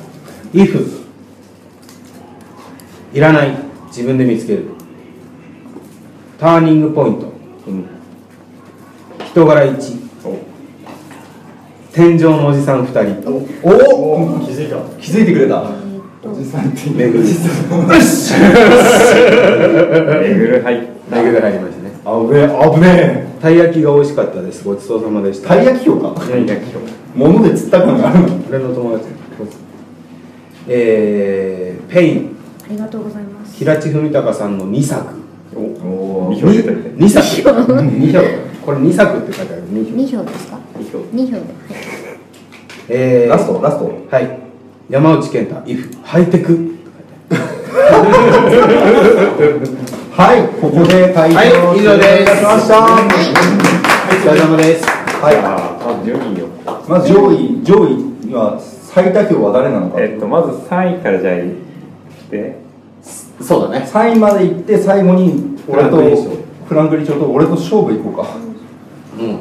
[0.54, 1.04] if
[3.14, 3.56] いらない。
[3.88, 4.66] 自分で見つける。
[6.40, 7.32] ターニングポイント、
[7.68, 7.86] うん。
[9.24, 10.38] 人柄1お。
[11.94, 13.30] 天井のおじさん2人。
[13.64, 14.40] お。
[14.40, 14.78] 気づいた。
[15.00, 15.64] 気づいてくれた。
[16.24, 17.24] おじさんってめぐる。
[17.24, 18.34] よし。
[18.34, 18.50] め
[20.34, 20.62] ぐる。
[20.64, 20.80] 入っ
[21.10, 21.92] めぐる入りましたね。
[22.06, 24.64] あぶねあぶねたい焼きが美味しかったです。
[24.64, 25.50] ごちそうさまでした。
[25.50, 26.80] たい焼きよかたい焼きを
[27.16, 29.10] 物で釣った感があるの俺の友達。
[30.68, 32.36] えー、ペイン。
[32.66, 35.06] ありがとうございます平地文隆さんの2作。
[35.56, 37.26] お2票出てるね2作。
[37.26, 38.22] 2票。
[38.66, 39.64] これ2作って書いてある。
[39.74, 39.98] 2票。
[39.98, 41.46] 2票ですか？2票2票ではい
[42.90, 43.62] えー、ラスト？
[43.62, 43.92] ラスト？
[44.10, 44.40] はい。
[44.90, 46.76] 山内健太、if ハイテク。
[50.12, 51.32] はいここではい、
[51.78, 52.38] 以上です。
[52.38, 52.88] しましたお
[54.32, 54.93] 疲れ様です。
[55.24, 55.38] はい。
[55.38, 56.48] ああ順位を
[56.90, 61.54] まず上位上位は最多票は誰なのかえっとまず3位からじゃあいっ
[62.30, 62.58] て。
[63.40, 63.88] そうだね。
[63.88, 68.36] 3位まで行って最後に俺とフランクリー賞フランクリー賞と俺と勝負行こうか。
[69.18, 69.40] うん。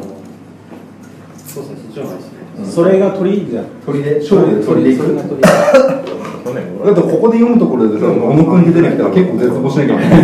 [1.48, 2.72] そうですね、そっちの方がいいですね。
[2.72, 3.66] それが鳥じゃん。
[3.84, 4.64] 鳥で勝負で。
[4.64, 5.42] 鳥で行くそれが鳥。
[5.42, 10.22] 去 年だってここで読むところでさ小野君で出てきたら結構絶望しなきゃいけない。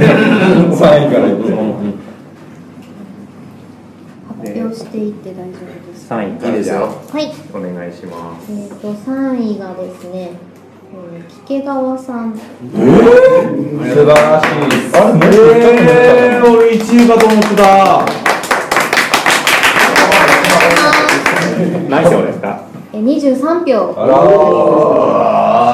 [0.71, 1.53] 3位から行って。
[1.53, 1.88] 発
[4.69, 6.91] 表していって大丈夫です3位からじゃあは
[7.21, 7.33] い。
[7.55, 8.53] お願いします。
[8.53, 10.33] えっ、と3位がですね、
[10.93, 12.35] えー、木川さん。
[12.35, 14.47] 素晴らしい
[14.95, 15.49] あれもうちょっと
[15.91, 17.63] えー、俺1位かと思ってた。
[21.89, 22.63] 何票ですか？
[22.93, 23.95] えー、23票。
[24.01, 24.27] あらー。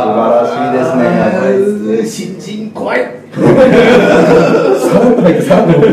[0.05, 2.09] 素晴らしいですね。
[2.09, 3.01] 新人怖い。
[4.95, 5.92] さらっと入ってさらっと入っ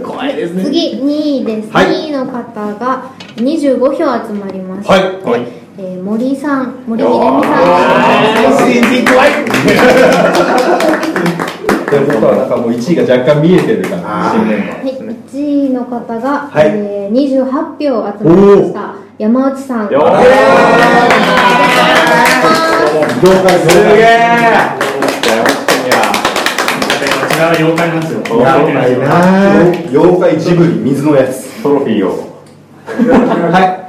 [0.00, 0.64] て怖いですね。
[0.64, 1.86] 次2位です、はい。
[1.86, 3.94] 2位の方が25票
[4.26, 5.02] 集まりました、はい。
[5.22, 5.42] はい。
[5.78, 7.50] えー森さん森秀美さ
[8.50, 8.66] ん。
[8.66, 9.30] 新人怖い。
[11.88, 14.44] ということはなんかもう1位が若干見えてる感あじは
[14.84, 14.94] い、
[15.32, 16.66] 1位の方が、はい。
[16.68, 18.94] えー、28票集まりました。
[19.18, 19.90] 山内さん。
[19.90, 20.00] よ
[23.22, 23.66] 業界す
[23.96, 24.79] げえ。
[27.48, 28.22] あ妖怪なんですよ。
[28.30, 28.96] 妖怪
[29.88, 32.28] 妖怪ジブリ水のやつトロフィーを
[33.50, 33.80] はい。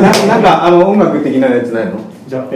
[0.00, 1.92] ななんかあの音楽的なやつないの？
[2.28, 2.46] じゃあ、お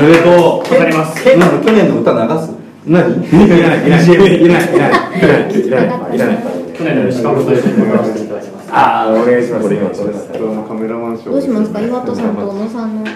[0.00, 0.32] めでとう。
[0.60, 1.24] わかります。
[1.24, 1.30] 去
[1.72, 2.67] 年の歌流す？
[2.88, 3.24] 何？
[3.26, 6.36] いらないいらないいらないいらないいらないいらないいらない。
[6.74, 8.72] 去年の石川と一緒に参加していただきます。
[8.72, 9.66] ああお願いします。
[9.66, 13.10] お願いしますドラマカメラマン賞どうしますか岩戸さんと小野さんの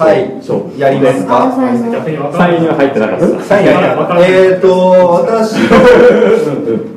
[0.00, 3.74] はいやりますか最後逆に分か3位には入ってなかったです3位や
[4.20, 4.90] えーと
[5.26, 5.56] 私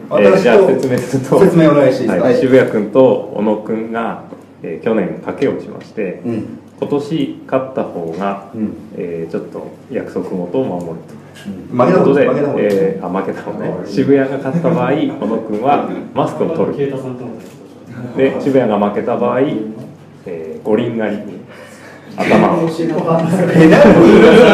[0.09, 4.23] 私じゃあと説明すると説明お願いしていいですか、渋谷君と小野君が、
[4.61, 12.27] 去年賭けをしまして、今年勝った方が、うんえちょっと約束事を守ると負けた方で
[12.59, 13.73] えーあ負けた方ね。
[13.85, 16.91] 渋谷が勝った場合小野君はマスクを取る。
[18.15, 19.39] で渋谷が負けた場合、
[20.25, 21.17] えー五輪狩り。
[21.17, 21.23] に
[22.15, 22.67] 頭を。
[22.67, 24.51] ペナルティーがさ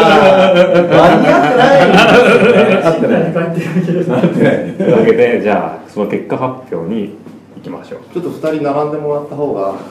[0.89, 2.79] 間に合ってない。
[2.83, 3.21] 合ってない。
[3.33, 4.53] 帰ってるけど合ってない。
[4.73, 5.53] というわけでじゃ
[5.85, 7.17] あその結果発表に
[7.59, 7.99] 行きましょう。
[8.13, 9.75] ちょっと二人並んでもらった方が。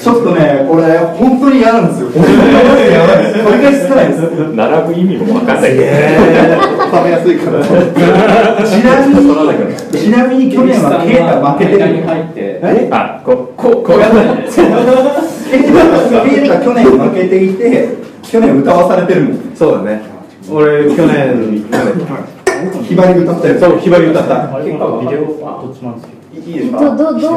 [0.00, 2.08] ちょっとねこれ本当に嫌なんですよ。
[2.10, 2.32] これが
[2.90, 4.26] やばいです。
[4.54, 5.70] 並ぶ意味も分かんない。
[5.70, 5.82] けど
[6.90, 7.62] 食べやすいから。
[8.64, 9.20] ちなみに
[9.92, 11.88] ちなみに去年はケイタ負けてる。
[11.92, 14.16] に入ってあこここうやって
[15.50, 17.88] ケイタ去年負けていて
[18.22, 20.02] 去年歌わされてるもんそうだね。
[20.50, 21.64] 俺去年
[22.82, 24.34] ひばり歌ったやつそうひばり歌った。
[24.58, 26.20] 結構ビデオはどっちもなんですけど。
[26.32, 27.32] いいですどどどどどど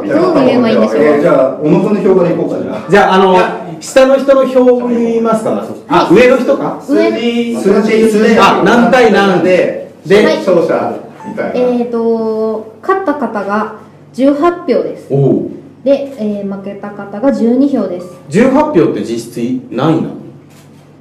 [0.00, 5.64] う言えばいいんでしょうえーじゃあ小野君の評価でいこうかじゃあじゃああの下の人の表見ますか？
[5.88, 6.82] あ上の人か？
[6.88, 7.10] 上
[7.56, 9.92] 数字数字あ何対何で？
[10.06, 10.96] で、はい勝者
[11.28, 13.76] みたいなえーと勝った方が
[14.14, 15.50] 18票ですおお。
[15.84, 18.52] で、えー負けた方が12票です18
[18.86, 20.14] 票って実質何位なの？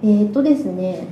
[0.04, 1.08] えーとですね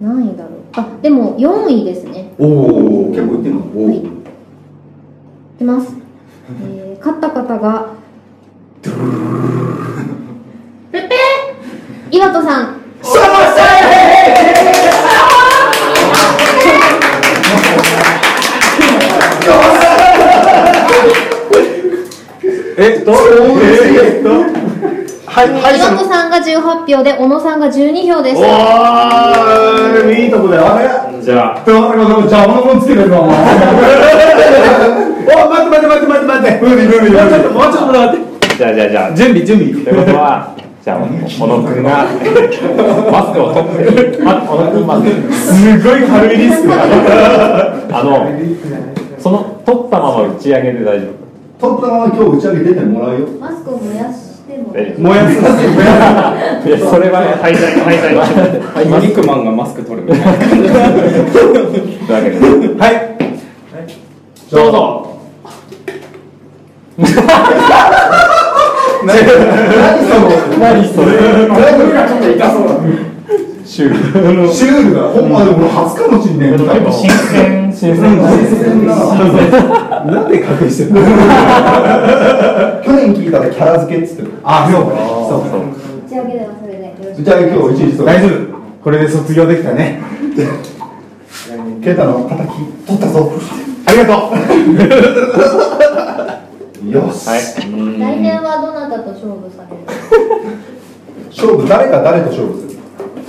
[0.00, 2.32] 何位だろうあでも4位ですね。
[2.38, 3.60] おお結構いってるの？
[3.76, 4.02] おはい
[5.64, 5.94] ます、
[6.62, 7.88] えー勝った方が。
[10.92, 11.08] ペペ
[12.10, 12.80] 岩戸さん。
[22.76, 23.12] えっと？
[23.62, 24.28] えっと？
[25.34, 25.50] はい。
[25.50, 25.78] はい。
[25.78, 25.90] さ
[26.28, 28.38] んが18票で小野さんが12票です。
[28.38, 28.46] おー
[30.14, 30.28] い。
[30.28, 30.62] いとこだよ。
[31.20, 31.62] じゃあ。
[31.66, 31.90] 邪
[32.46, 33.34] 魔なもんつけてるわお前
[35.34, 36.06] お待って待って。
[36.06, 36.62] 待って待って待って。
[36.62, 38.56] 無理無理無理もうちょっともうちょっと待って。
[38.56, 39.12] じゃあじゃあじゃあ。
[39.14, 39.74] 準備準備。
[39.84, 40.54] ということは
[40.84, 42.06] じゃあ小野くんが
[43.10, 46.76] マスクを取ってあ小野くんまずすごい軽いリスクあ
[48.04, 48.30] の
[49.18, 51.06] その取ったまま打ち上げで大丈
[51.58, 53.26] 取ったまま今日打ち上げ出てもらうよ。
[53.40, 54.23] マスクを燃やし
[54.72, 56.70] 燃やすい。
[56.70, 58.22] やそれは廃材廃材は
[58.82, 58.84] い。
[59.02, 60.20] リックマンがマスク取るみたい。
[60.20, 60.24] な
[62.84, 63.14] はい。
[64.50, 65.10] どうぞ
[69.04, 69.18] 何
[70.06, 71.08] その何それ
[71.48, 72.72] 何がちょっと痛そうだ
[73.64, 78.30] シュールシュールだほんまでも初かもしんねえ結構新鮮 新鮮な
[80.22, 81.00] んで隠してるの？
[82.84, 84.22] 去年聞いたらキャラ付けっつって。
[84.22, 84.82] るあそう。
[84.82, 85.60] そうそう
[86.06, 88.06] 打ち上げではそれで打ち上げ今日一日そう。
[88.06, 88.30] 大丈夫
[88.84, 90.00] これで卒業できたね
[91.82, 92.38] ケイタの敵
[92.86, 93.32] 取ったぞ
[93.86, 94.12] ありがと
[96.90, 99.82] よし、はい来年はどなたと勝負される？
[101.30, 101.66] 勝負。
[101.68, 102.72] 誰が誰と勝負する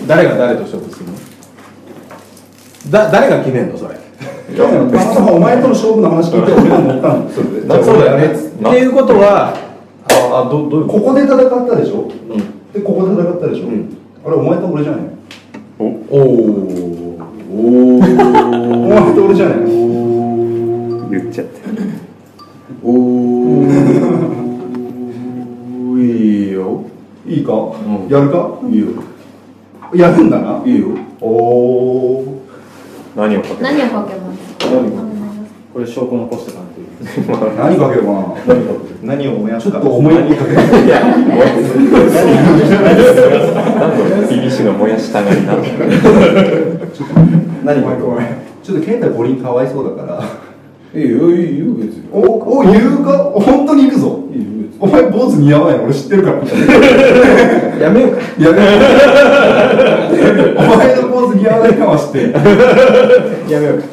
[0.04, 1.14] う誰が誰と勝負するの
[2.91, 3.78] だ誰が決めんの？
[3.78, 3.96] それ
[4.48, 8.28] 去年たまたまお前との勝負の話聞いて俺が乗ったんだそれでなそうだよね。
[8.62, 9.54] なっていうことは
[10.08, 12.08] ああどどういうここで戦ったでしょ、
[12.74, 13.66] でここで戦ったでしょ、
[14.26, 15.02] あれお前と俺じゃない
[15.80, 16.22] おおお
[17.56, 19.58] お前と俺じゃない
[21.12, 21.62] 言っちゃって。
[22.84, 22.93] おお
[25.98, 26.86] いいよ
[27.28, 28.88] いいか、んやるかいいよ
[29.93, 30.88] やるんだないいよ
[31.20, 32.41] おお
[33.16, 34.24] 何をかける何をかけます
[35.73, 36.76] これ証拠残してかんと
[37.57, 38.11] 何かけようか。
[39.05, 41.30] な何を燃やすかちょっと思いっきりかけて何
[44.21, 45.63] のビビシが燃やしたがりなの
[47.63, 48.28] 何ごめんごめん
[48.63, 50.13] ちょっとケイタ五輪かわいそうだか
[50.93, 52.19] らいいよいいよ別にお
[52.59, 54.45] お言うか本当に行くぞいいよ
[54.80, 56.38] お前坊主似合わない俺知ってるから
[57.80, 58.53] やめようかいやお
[60.78, 62.34] 前のポーズ似合わないかは知ってる
[63.51, 63.86] やめようか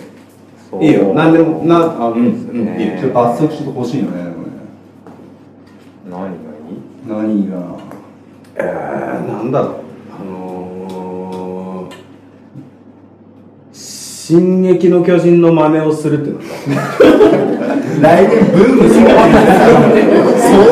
[0.80, 1.12] いいよ。
[1.14, 2.28] 何でもなあうんう
[2.76, 2.80] ん。
[2.80, 2.98] いいよ。
[3.00, 4.32] ちょっと罰則ちょっと欲しいよね
[6.10, 6.78] 何がいい？
[7.06, 7.56] 何が？
[8.56, 9.70] えー、なんだろう。
[10.20, 11.94] あのー
[13.72, 16.40] 「進撃の巨人」の真似をするっていうの
[18.00, 19.18] 来年 ブームする相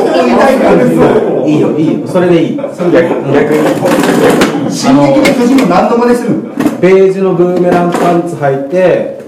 [0.03, 2.07] 当痛いいいよいいよ。
[2.07, 2.59] それでいい。
[2.73, 6.37] それで逆逆に進撃の巨人の何の真似するの？
[6.81, 9.20] ベージュのブーメランパンツ履いて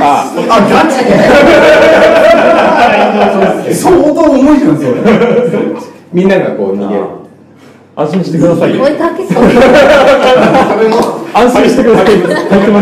[0.00, 1.10] ああガチで。
[3.74, 4.88] 相当重いじゃんそれ。
[6.12, 7.04] みんながこう逃げる。
[7.96, 8.82] 安心してくださいよ。
[8.84, 9.42] 追いかけそう。
[11.34, 12.26] 安心してくださいよ。
[12.28, 12.80] 入ってま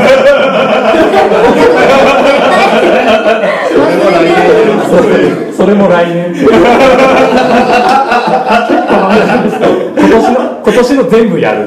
[5.50, 5.56] す。
[5.56, 6.32] それも来年。
[6.34, 6.52] 結構
[9.08, 9.56] 話です
[9.98, 11.66] 今年の今年の全部やる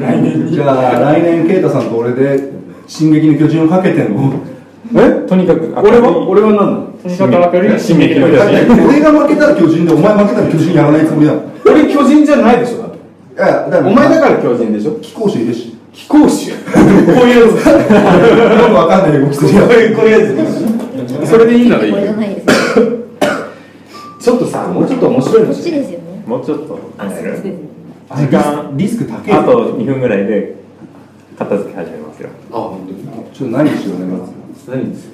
[0.00, 2.50] 来年じゃあ来年ケイタさんと俺で
[2.88, 4.32] 「進撃の巨人」をかけてんの？
[4.96, 5.26] え？
[5.28, 6.26] とにかく俺は？
[6.26, 6.86] 俺は何なの？
[7.02, 8.42] とにかく明るい進撃の巨人。
[8.88, 11.34] 俺が負けたら巨人でお前負けたら巨人やらないつもりだ
[11.66, 12.98] 俺巨人じゃないでしょだって。
[13.40, 14.92] やだからお前だから巨人でしょ。
[15.00, 15.76] 貴公子いるし。
[15.92, 16.78] 貴公子こう
[17.28, 17.66] いうやつ。
[17.66, 19.66] よくわかんない動きするやつ。
[19.96, 20.46] こういうや
[21.24, 21.92] つそれでいいならいい。
[24.20, 26.22] ちょっとさもうちょっと面白いこのっちですよね。
[26.26, 27.54] もうちょっと考える？
[28.16, 29.32] 時間リスク高い。
[29.32, 30.56] あと2分ぐらいで
[31.38, 32.28] 片付け始めますよ。
[32.50, 33.04] あ本当に？
[33.32, 34.32] ちょっと何しようねまず。
[34.70, 35.08] 何です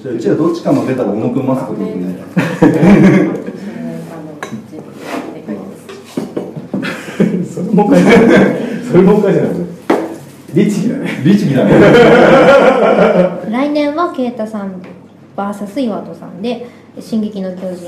[0.00, 2.14] じゃあうちらどっちか負けたら小野くんマスク取ってね
[7.52, 8.02] それもう一回
[8.90, 9.52] それもう一回じゃない。
[10.54, 11.22] 律儀だね。
[11.24, 11.72] 律儀だね。
[13.50, 14.82] 来年は啓太さん
[15.36, 16.66] VS 岩戸さんで
[17.00, 17.86] 「進撃の巨人」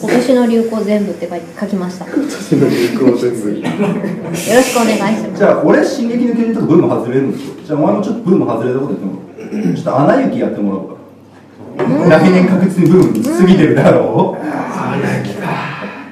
[0.00, 2.06] 今年の流行全部って書いて書きました。
[2.06, 5.38] よろしくお願いします。
[5.38, 9.20] じゃあ俺進撃の巨人とかブーム外れるんでしょじゃあお前もちょっとブーム外れたことやってもらお
[9.72, 10.94] うちょっと穴行きやってもらおうか。
[12.08, 14.36] 来年確実にブーム過ぎてるだろ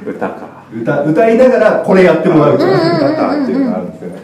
[0.06, 0.10] う。
[0.10, 0.48] 歌か。
[0.70, 4.18] 歌歌いながらこれやってもらうから歌ったっていうのがあるんですよね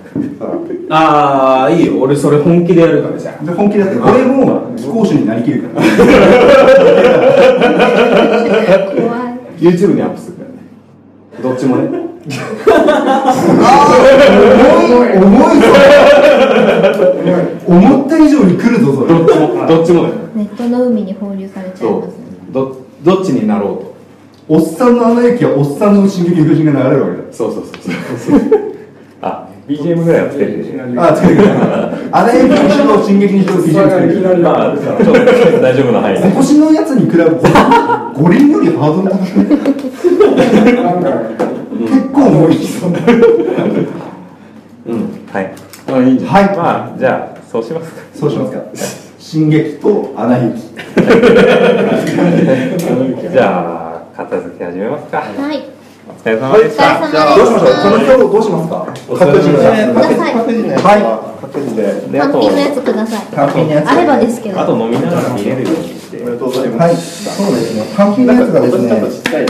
[0.90, 2.02] ああいいよ。
[2.02, 5.86] 俺それ本気でやるからじゃで本気でやって俺も貴公子になりきるから。
[8.94, 9.23] 怖い
[9.58, 10.54] YouTube にアップするからね。
[11.42, 11.88] どっちもね。
[14.64, 15.66] 重い重いぞ。
[17.66, 19.08] 思った以上に来るぞそれ。
[19.08, 22.52] どっちもどっちもネットの海に放流されちゃいそますねう。
[22.52, 23.94] どどっちになろうと。
[24.48, 27.32] おっさんの穴行きはおっさんの進撃の巨人が流れるわけだ。
[27.32, 27.74] そうそうそう
[28.18, 28.40] そう。
[29.22, 30.52] あ BGM ぐらいはつけて。
[30.98, 31.42] あ、つけて。
[32.12, 33.90] あれにしろ、進撃にしろ、ビジネスつ
[34.22, 35.02] けてまあちょっと
[35.60, 36.20] 大丈夫な範囲で。
[36.26, 37.30] 今年のやつに比べて、
[38.14, 39.26] 五輪よりハードル高く
[40.82, 41.10] な
[41.40, 41.88] い？
[41.88, 42.90] 結構重いそう
[44.86, 44.98] うん。
[45.32, 45.42] はい。
[45.88, 46.56] はい。
[46.56, 48.02] まあじゃあそうしますか。
[48.14, 48.62] そうしますか。
[49.18, 50.60] 進撃とアナ雪。
[53.32, 55.18] じゃあ片付け始めますか。
[55.18, 55.73] はい
[56.06, 57.80] お疲れ様でしたどうしましょう？
[57.80, 58.84] この今日どうしますか？
[58.84, 59.56] 各自で。
[59.56, 61.82] ください各自のやつは各自で
[62.12, 66.92] で単品のやつください単品のやつあればですけどあと飲みながら見れるようにしておめでとうございはい。
[66.92, 67.24] ます。
[67.36, 67.84] そうですね。
[67.96, 68.88] 単品のやつがですね。
[68.94, 69.48] 今年ちょっとちっちゃいね。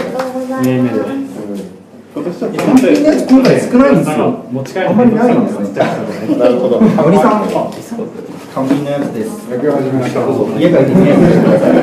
[2.15, 4.47] 今年ちょっと今回少ないんですよ。
[4.53, 5.75] 持ち帰るあんまりないんですね。
[6.39, 6.79] なるほど。
[6.81, 7.51] 森さん。
[8.55, 9.51] 単品のやつです。
[9.51, 11.83] 野球始めました家帰って見えてください。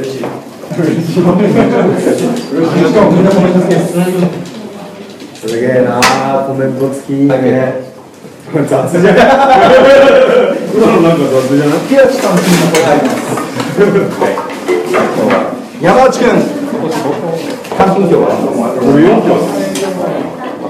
[0.00, 0.41] 嬉しい。
[0.72, 0.80] す。
[5.60, 7.12] げえなー、コメント好き。
[7.12, 7.92] ね。
[8.52, 9.14] 雑じゃん。
[10.74, 11.78] 今のなんか雑じゃない。
[11.80, 13.24] 木内さんのこれあります。
[15.82, 16.26] 山内くん。
[17.76, 18.26] 単品票は。
[18.80, 19.06] どういう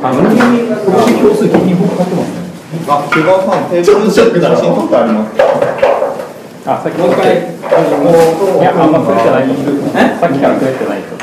[0.02, 2.42] 今年票数金に僕買ってますね。
[2.88, 3.30] あ、毛皮さ
[3.60, 3.84] ん、テー。
[3.86, 5.91] ブル写真撮ってあります。
[6.64, 7.38] あさっきもう一回い
[8.62, 9.48] やあんまくれてない
[10.20, 11.16] さっきからくれてないと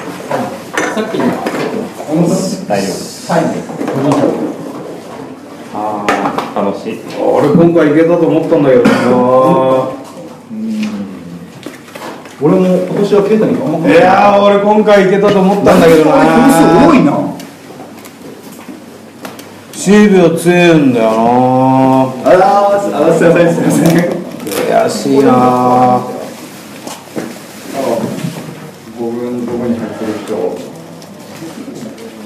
[0.93, 1.25] さっきの
[2.67, 3.33] 大丈夫
[5.73, 6.05] あ
[6.55, 8.89] あ楽しい俺今回いけたと思ったんだけどな
[12.41, 17.11] 俺も今年はケイタにあんまいやー俺今回いけたと思ったんだけどな票数多いな。
[19.73, 21.15] チーム強いんだよな
[22.25, 24.08] あらーす、あすいません、すいません。
[24.79, 26.01] 悔しいな
[28.97, 30.57] 五分どこに入ってる人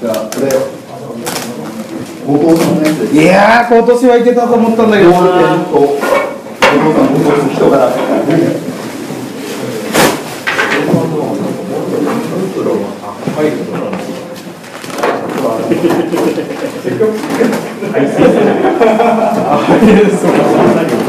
[0.00, 0.46] じゃあ、これ、
[2.24, 3.14] 後藤さんのやつです。
[3.14, 7.90] いや今年はいけたと思ったんだけどな後藤さん、後藤さん、人柄。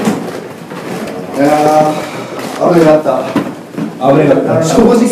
[0.01, 0.04] い
[1.43, 3.07] やー、危なかった。
[3.99, 4.63] 危なかった。
[4.63, 5.05] 正直、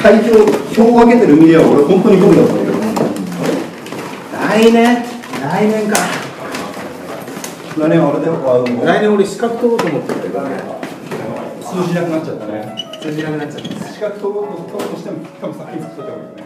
[0.00, 0.28] 開票、
[0.74, 2.52] 票を分けてる身では俺本当にゴミだった。
[2.52, 2.72] んだけど。
[4.48, 5.04] 来年
[5.40, 5.96] 来年か
[7.78, 10.82] 来年あれだよ、あの来年俺資格取ろうと思ってるけどね
[11.72, 12.46] 通じなくなっちゃった。
[12.46, 12.76] ね。
[13.00, 13.88] 通じなくなっちゃった。
[13.88, 16.12] 資格取ろうとしても、多分先に作っといた。
[16.12, 16.41] 方がいいね。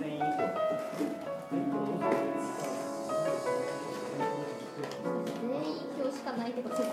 [0.00, 0.20] 全員。
[5.96, 6.85] 票しかないってこで